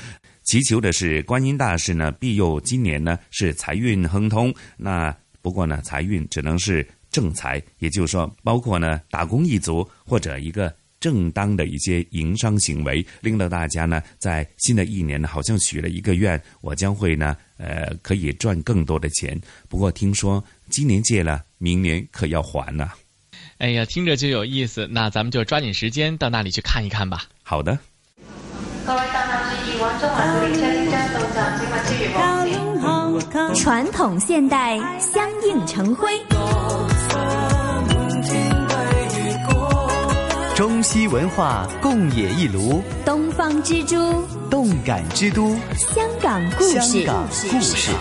[0.51, 6.85] 祈求的是观音大士呢庇佑今年呢是财运亨通，那不过呢财运只能是。
[7.13, 19.41] 正财，也就是说，包括呢打工一族或者一个正当的一些营商行为，令到大家呢在新的一年呢，好像许了一个愿，我将会呢呃可以赚更多的钱。
[19.69, 22.89] 不过听说今年借了，明年可要还呢。
[23.59, 27.25] 哎呀，听着就有意思，那咱们就抓紧时间到那里去看一看吧。
[27.43, 27.77] 好的。
[33.55, 36.11] 传统现代相映成辉，
[40.55, 43.97] 中西文化共冶一炉，东方之珠，
[44.51, 46.81] 动感之都，香港故事。
[46.81, 47.93] 香港故事。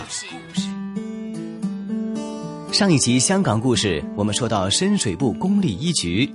[2.73, 6.29] 上一集香港故事，我们说到深水埗公立医局。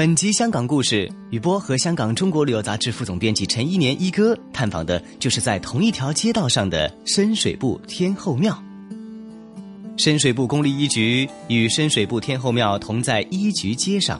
[0.00, 8.58] 本集香港故事，雨波和香港中国旅游杂志副总编辑陈一年一哥探访的，就是在同一条街道上的深水埗天后庙。
[9.98, 14.18] 深水埗公立医局与深水埗天后庙同在医局街上，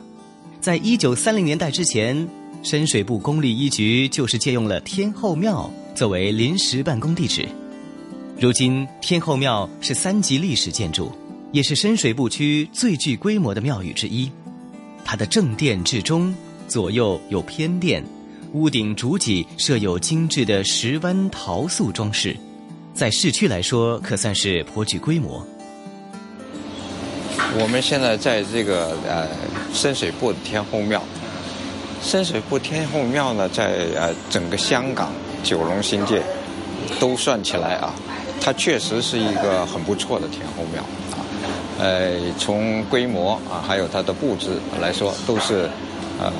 [0.59, 2.29] 在一九三零年代之前，
[2.61, 7.43] 深水埗公立医局就是借用了天后庙作为临时办公地址。
[8.39, 11.11] 如今，天后庙是三级历史建筑，
[11.51, 14.31] 也是深水埗区最具规模的庙宇之一。
[15.03, 16.33] 它的正殿至中，
[16.67, 18.03] 左右有偏殿，
[18.53, 22.35] 屋顶主脊设有精致的石湾陶塑装饰，
[22.93, 25.45] 在市区来说可算是颇具规模。
[27.59, 29.27] 我们现在在这个呃
[29.73, 31.03] 深水埗的天后庙，
[32.01, 35.11] 深水埗天后庙呢，在呃整个香港
[35.43, 36.23] 九龙新界
[36.99, 37.93] 都算起来啊，
[38.39, 40.81] 它确实是一个很不错的天后庙。
[41.81, 45.67] 呃，从规模啊，还有它的布置来说，都是
[46.19, 46.31] 呃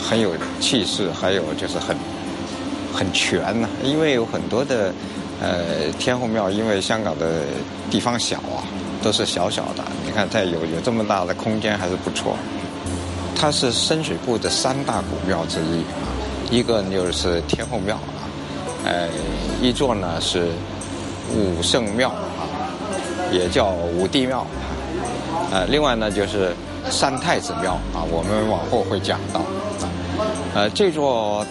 [0.00, 1.96] 很有气势，还有就是很
[2.94, 3.68] 很全呐。
[3.82, 4.94] 因为有很多的
[5.40, 7.42] 呃天后庙，因为香港的
[7.90, 8.62] 地方小啊，
[9.02, 9.82] 都是小小的。
[10.06, 12.36] 你看，它有有这么大的空间，还是不错。
[13.34, 16.06] 它是深水埗的三大古庙之一啊，
[16.52, 18.30] 一个就是天后庙啊，
[18.84, 19.08] 呃，
[19.60, 20.46] 一座呢是
[21.34, 22.14] 武圣庙。
[23.32, 24.46] 也叫武帝庙，
[25.50, 26.54] 呃，另外呢就是
[26.90, 29.40] 三太子庙啊，我们往后会讲到。
[30.54, 31.44] 呃，这座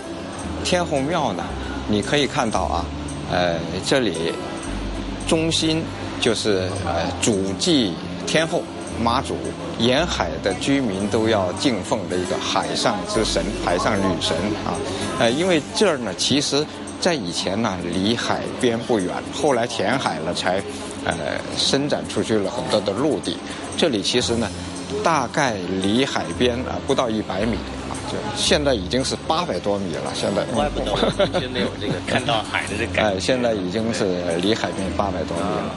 [0.63, 1.43] 天后庙呢，
[1.87, 2.85] 你可以看到啊，
[3.31, 4.31] 呃，这里
[5.27, 5.83] 中心
[6.19, 7.93] 就是呃主祭
[8.27, 8.61] 天后
[9.01, 9.35] 妈祖，
[9.79, 14.77] 沿海的居民都要敬奉的一个海上之神、海上女神啊。
[15.19, 16.63] 呃，因为这儿呢，其实
[16.99, 20.61] 在以前呢离海边不远，后来填海了才。
[21.05, 21.15] 呃，
[21.57, 23.37] 伸展出去了很多的陆地，
[23.77, 24.47] 这里其实呢，
[25.03, 27.55] 大概离海边啊不到一百米
[27.89, 30.11] 啊，就现在已经是八百多米了。
[30.13, 33.17] 现在怪不得完全没有这个看到海的这感觉。
[33.17, 35.75] 哎，现在已经是离海边八百多米了。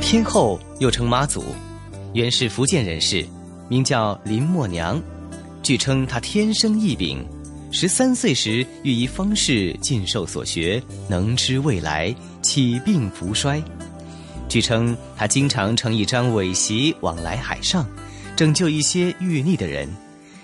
[0.00, 1.44] 天后又称妈祖，
[2.14, 3.24] 原是福建人士，
[3.68, 5.00] 名叫林默娘，
[5.62, 7.24] 据称她天生异禀。
[7.72, 12.12] 十三岁时，欲以方士尽受所学，能知未来，
[12.42, 13.62] 起病伏衰。
[14.48, 17.86] 据称，他经常乘一张尾席往来海上，
[18.34, 19.88] 拯救一些遇溺的人，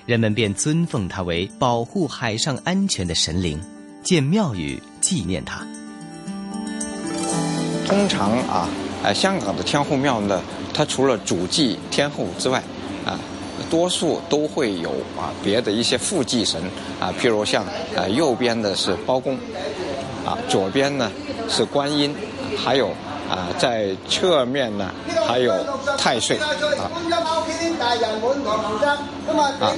[0.06, 3.60] 人们便尊奉他为保护海上安全的神灵，
[4.04, 5.66] 建庙宇纪念他。
[7.88, 8.68] 通常啊，
[9.02, 10.40] 呃，香港的天后庙呢，
[10.72, 12.62] 它除了主祭天后之外，
[13.70, 16.60] 多数都会有啊，别的一些副祭神
[17.00, 17.64] 啊，譬如像
[17.94, 19.34] 呃右边的是包公，
[20.24, 21.10] 啊左边呢
[21.48, 22.14] 是观音，
[22.56, 22.88] 还有
[23.30, 24.90] 啊在侧面呢
[25.26, 25.52] 还有
[25.98, 26.90] 太岁啊。
[29.60, 29.72] 啊，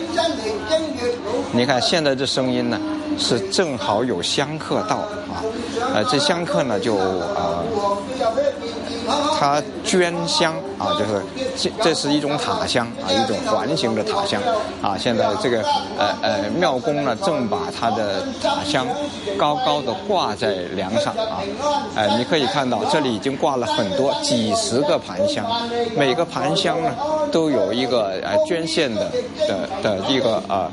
[1.52, 2.78] 你看现在这声音呢，
[3.18, 5.42] 是正好有香客到啊，
[5.94, 7.64] 呃这香客呢就啊。
[9.38, 11.22] 他捐香啊，就是
[11.56, 14.40] 这这是一种塔香啊，一种环形的塔香
[14.80, 14.96] 啊。
[14.98, 15.62] 现在这个
[15.98, 18.86] 呃呃庙公呢，正把他的塔香
[19.36, 21.42] 高高的挂在梁上啊。
[21.96, 25.44] 哎，你可以看到这里已经挂了很多几十个盘香，
[25.96, 26.94] 每个盘香呢
[27.32, 29.10] 都有一个呃捐献的
[29.48, 30.70] 的的一个呃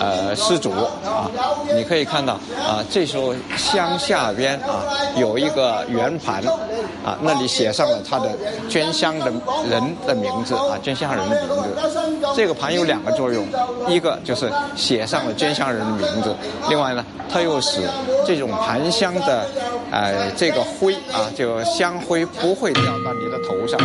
[0.00, 1.30] 呃施主啊。
[1.74, 2.34] 你可以看到
[2.66, 4.82] 啊，这时候香下边啊
[5.16, 6.42] 有一个圆盘。
[7.04, 8.28] 啊，那里写上了他的
[8.68, 9.32] 捐香的
[9.70, 12.32] 人的名字啊，捐香人的名字。
[12.34, 13.46] 这个盘有两个作用，
[13.88, 16.34] 一个就是写上了捐香人的名字，
[16.68, 17.80] 另外呢，它又使
[18.26, 19.46] 这种盘香的，
[19.90, 23.78] 呃，这个灰啊，就香灰不会掉到你的头上。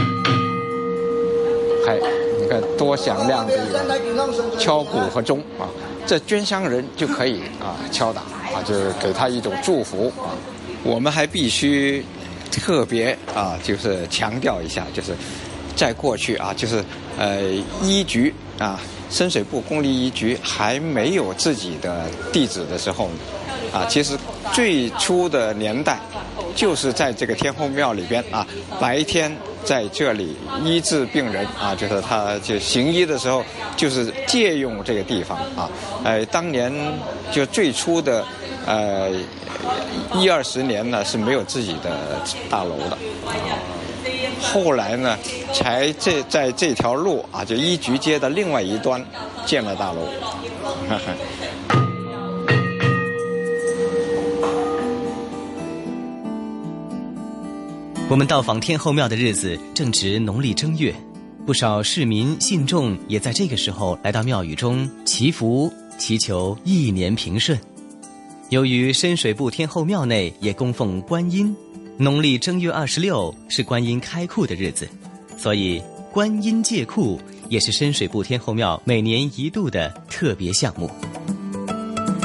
[1.86, 1.98] 嗨，
[2.42, 5.68] 你看多响亮的一个敲鼓和钟啊，
[6.06, 10.32] 这捐香人就可以啊敲打啊，就是给他一种祝福啊。
[10.84, 12.06] 我们还必须。
[12.50, 15.12] 特别啊，就是强调一下，就是
[15.78, 16.84] 在过去啊，就是
[17.18, 17.40] 呃
[17.84, 18.80] 医局啊，
[19.12, 23.10] 深水埗公立医局还没有自己的地址的时候，
[23.72, 24.18] 啊，其实
[24.52, 26.00] 最初的年代
[26.56, 28.46] 就是在这个天后庙里边啊，
[28.82, 29.32] 白天
[29.64, 33.44] 在这里医治病人啊，就是他就行医的时候，
[33.76, 35.70] 就是借用这个地方啊，
[36.04, 36.74] 呃，当年
[37.32, 38.26] 就最初的
[38.66, 39.12] 呃
[40.16, 42.20] 一二十年呢是没有自己的
[42.50, 42.98] 大楼的。
[44.54, 45.18] 后来呢，
[45.54, 49.04] 才这在这条路啊，就一局街的另外一端
[49.46, 50.08] 建了大楼。
[58.10, 60.96] 我们到访天后庙的日子正值农历正月，
[61.46, 67.60] 不少市民信众也在这个时候来到庙宇中祈福，祈求一年平顺。
[68.50, 71.54] 由于深水埗天后庙内也供奉观音。
[72.00, 74.88] 农历正月二十六是观音开库的日子，
[75.36, 75.82] 所以
[76.12, 77.20] 观音借库
[77.50, 80.92] 也是深水埗天后庙每年一度的特别项目。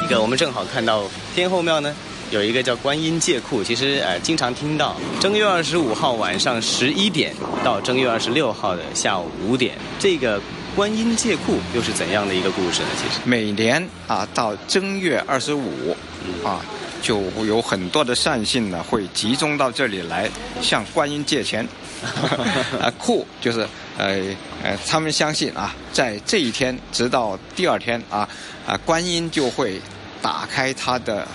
[0.03, 1.95] 一个我们正好看到天后庙呢，
[2.29, 10.39] 有一个叫观音借库，其实呃经常听到正月二十五号晚上十一点到正月二十六号的下午五点，这个
[10.75, 12.89] 观音借库又是怎样的一个故事呢？
[13.01, 15.97] 其实每年啊到正月二十五
[16.45, 16.63] 啊。
[17.03, 20.27] 就有很多的善信呢，会集中到这里来
[20.61, 21.67] 向观音借钱。
[22.81, 23.61] 啊，库就是
[23.97, 24.19] 呃
[24.61, 28.27] 呃，他们相信啊，在这一天直到第二天啊
[28.67, 29.79] 啊，观音就会
[30.21, 31.25] 打开他的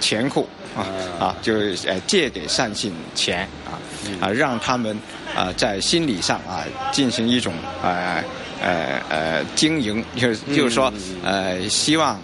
[0.00, 0.88] 钱库啊
[1.20, 1.52] 啊，就
[1.86, 3.76] 呃借给善信钱啊
[4.18, 4.98] 啊，让他们
[5.36, 7.52] 啊在心理上啊进行一种
[7.82, 8.24] 呃
[8.62, 10.90] 呃呃经营，就是就是说
[11.22, 12.18] 呃希望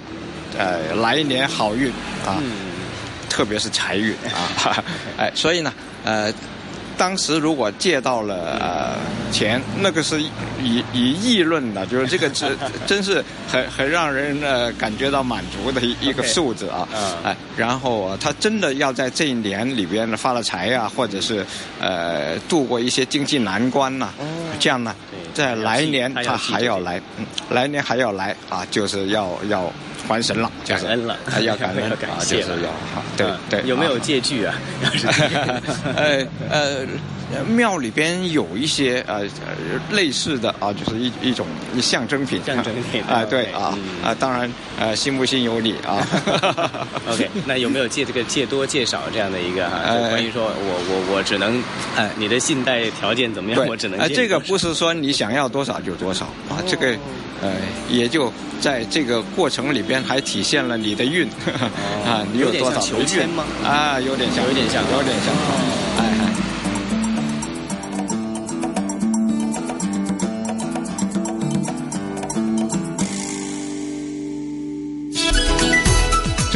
[0.56, 1.92] 呃来年好运
[2.24, 2.40] 啊。
[3.40, 4.84] 特别是财运啊，
[5.16, 5.72] 哎，所以呢，
[6.04, 6.30] 呃，
[6.98, 8.98] 当时如果借到了呃
[9.32, 10.20] 钱，那个是
[10.62, 12.54] 以以议论的，就是这个真
[12.86, 16.86] 真是很很让人呃感觉到满足的一一个数字啊，
[17.24, 21.42] 哎，然后他真的要在这一年里边发了财呀，或者是
[21.80, 24.10] 呃度过一些经济难关呐，
[24.58, 24.94] 这样呢，
[25.32, 27.00] 在来年他还要来，
[27.48, 29.72] 来年还要来啊，就是要要。
[30.14, 32.56] 还神了，感恩了，还要感恩， 感谢了，
[33.16, 33.62] 对对。
[33.68, 34.54] 有没有借据啊？
[35.96, 36.86] 呃 呃，
[37.48, 39.22] 庙里边有一些呃
[39.90, 41.46] 类似的啊，就是一一种
[41.80, 46.06] 象征品，象征品啊，对啊啊，当然呃，信不信由你啊。
[47.08, 49.96] OK，那有没有借这个借多借少这样的一个哈？
[50.10, 50.50] 关于说我
[50.88, 51.62] 我我只能，
[51.96, 53.66] 呃，你的信贷条件怎么样？
[53.66, 53.98] 我只能。
[53.98, 56.96] 呃，这个不是说你想要多少就多少啊，这个。
[57.42, 57.54] 呃，
[57.88, 61.26] 也就在这个过程里边，还体现了你的运
[62.04, 63.44] 啊，你有多少求签吗？
[63.64, 65.34] 啊，有点像，有点像，有点像。
[65.96, 66.29] 哎。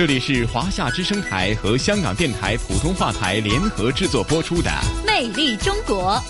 [0.06, 4.68] 这里是华夏之声台和香港电台普通话台联合制作播出的
[5.06, 6.22] 《魅力中国》。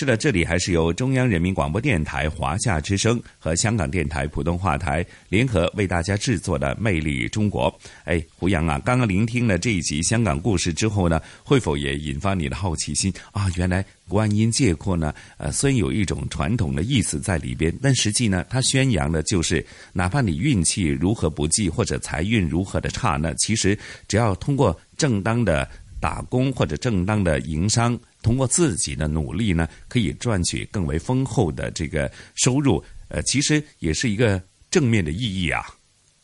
[0.00, 7.70] 是的，这里还是由中央人民广播电台华夏之声和香港电台普通话台联合为大家制作的《魅力中国》。
[8.04, 13.46] 哎，胡杨啊，刚刚聆听了这一集香港故事之后呢，会否也引发你的好奇心啊？
[13.56, 23.78] 原来观音借阔呢，呃，虽然有一种传统的意思在里边，但实际呢，它宣扬的就是，哪怕你运气如何不济或者财运如何的差，那其实
[24.08, 25.68] 只要通过正当的
[26.00, 27.98] 打工或者正当的营商。
[28.22, 35.62] 通过自己的努力呢，可以赚取更为丰厚的这个收入，呃，其实也是一个正面的意义啊。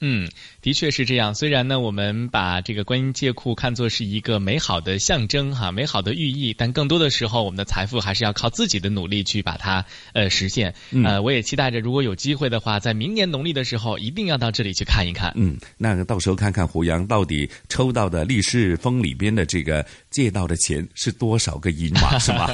[0.01, 0.29] 嗯，
[0.61, 1.35] 的确是这样。
[1.35, 10.75] 虽然呢，我们把这个观音借库看作是一个美好的象征哈，美好的寓意，但更多的时候，我们的财富还是要靠自己的努力去把它呃实现。
[11.03, 15.33] 呃，我也期待着，如果有机会的话，在明年农历的时候，一定要到这里去看一看。
[15.35, 19.87] 嗯，那到时候看看胡杨到底抽到的利是封里边的这个
[20.17, 22.49] 借到的钱是多少个银码， 是吗？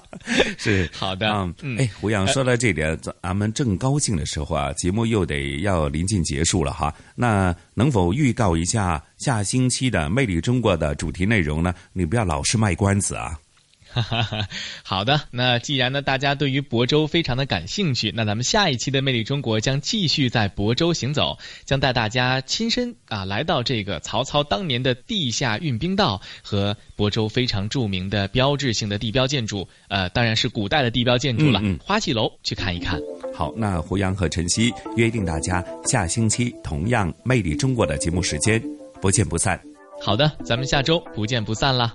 [0.56, 1.28] 是好的。
[1.60, 6.86] 嗯，哎，胡杨说到这点，咱们正高兴的时候啊，节目又得要临近结束了哈。
[6.86, 11.74] 啊，那能否预告一下下星期的《魅力中国》的主题内容呢？
[11.92, 13.38] 你不要老是卖关子啊。
[14.82, 33.00] 好的，那既然呢大家对于亳州非常的感兴趣，那咱们下一期的《魅力中国》将继续在亳州行走，将带大家亲身啊来到这个曹操当年的地下运兵道和亳州非常著名的标志性的地标建筑，呃，当然是古代的地标建筑了，花戏楼去看一看。
[33.34, 38.62] 好，那胡杨和晨曦约定大家下星期同样《魅力中国》的节目时间，
[39.00, 39.60] 不见不散。
[40.00, 41.94] 好的，咱们下周不见不散了。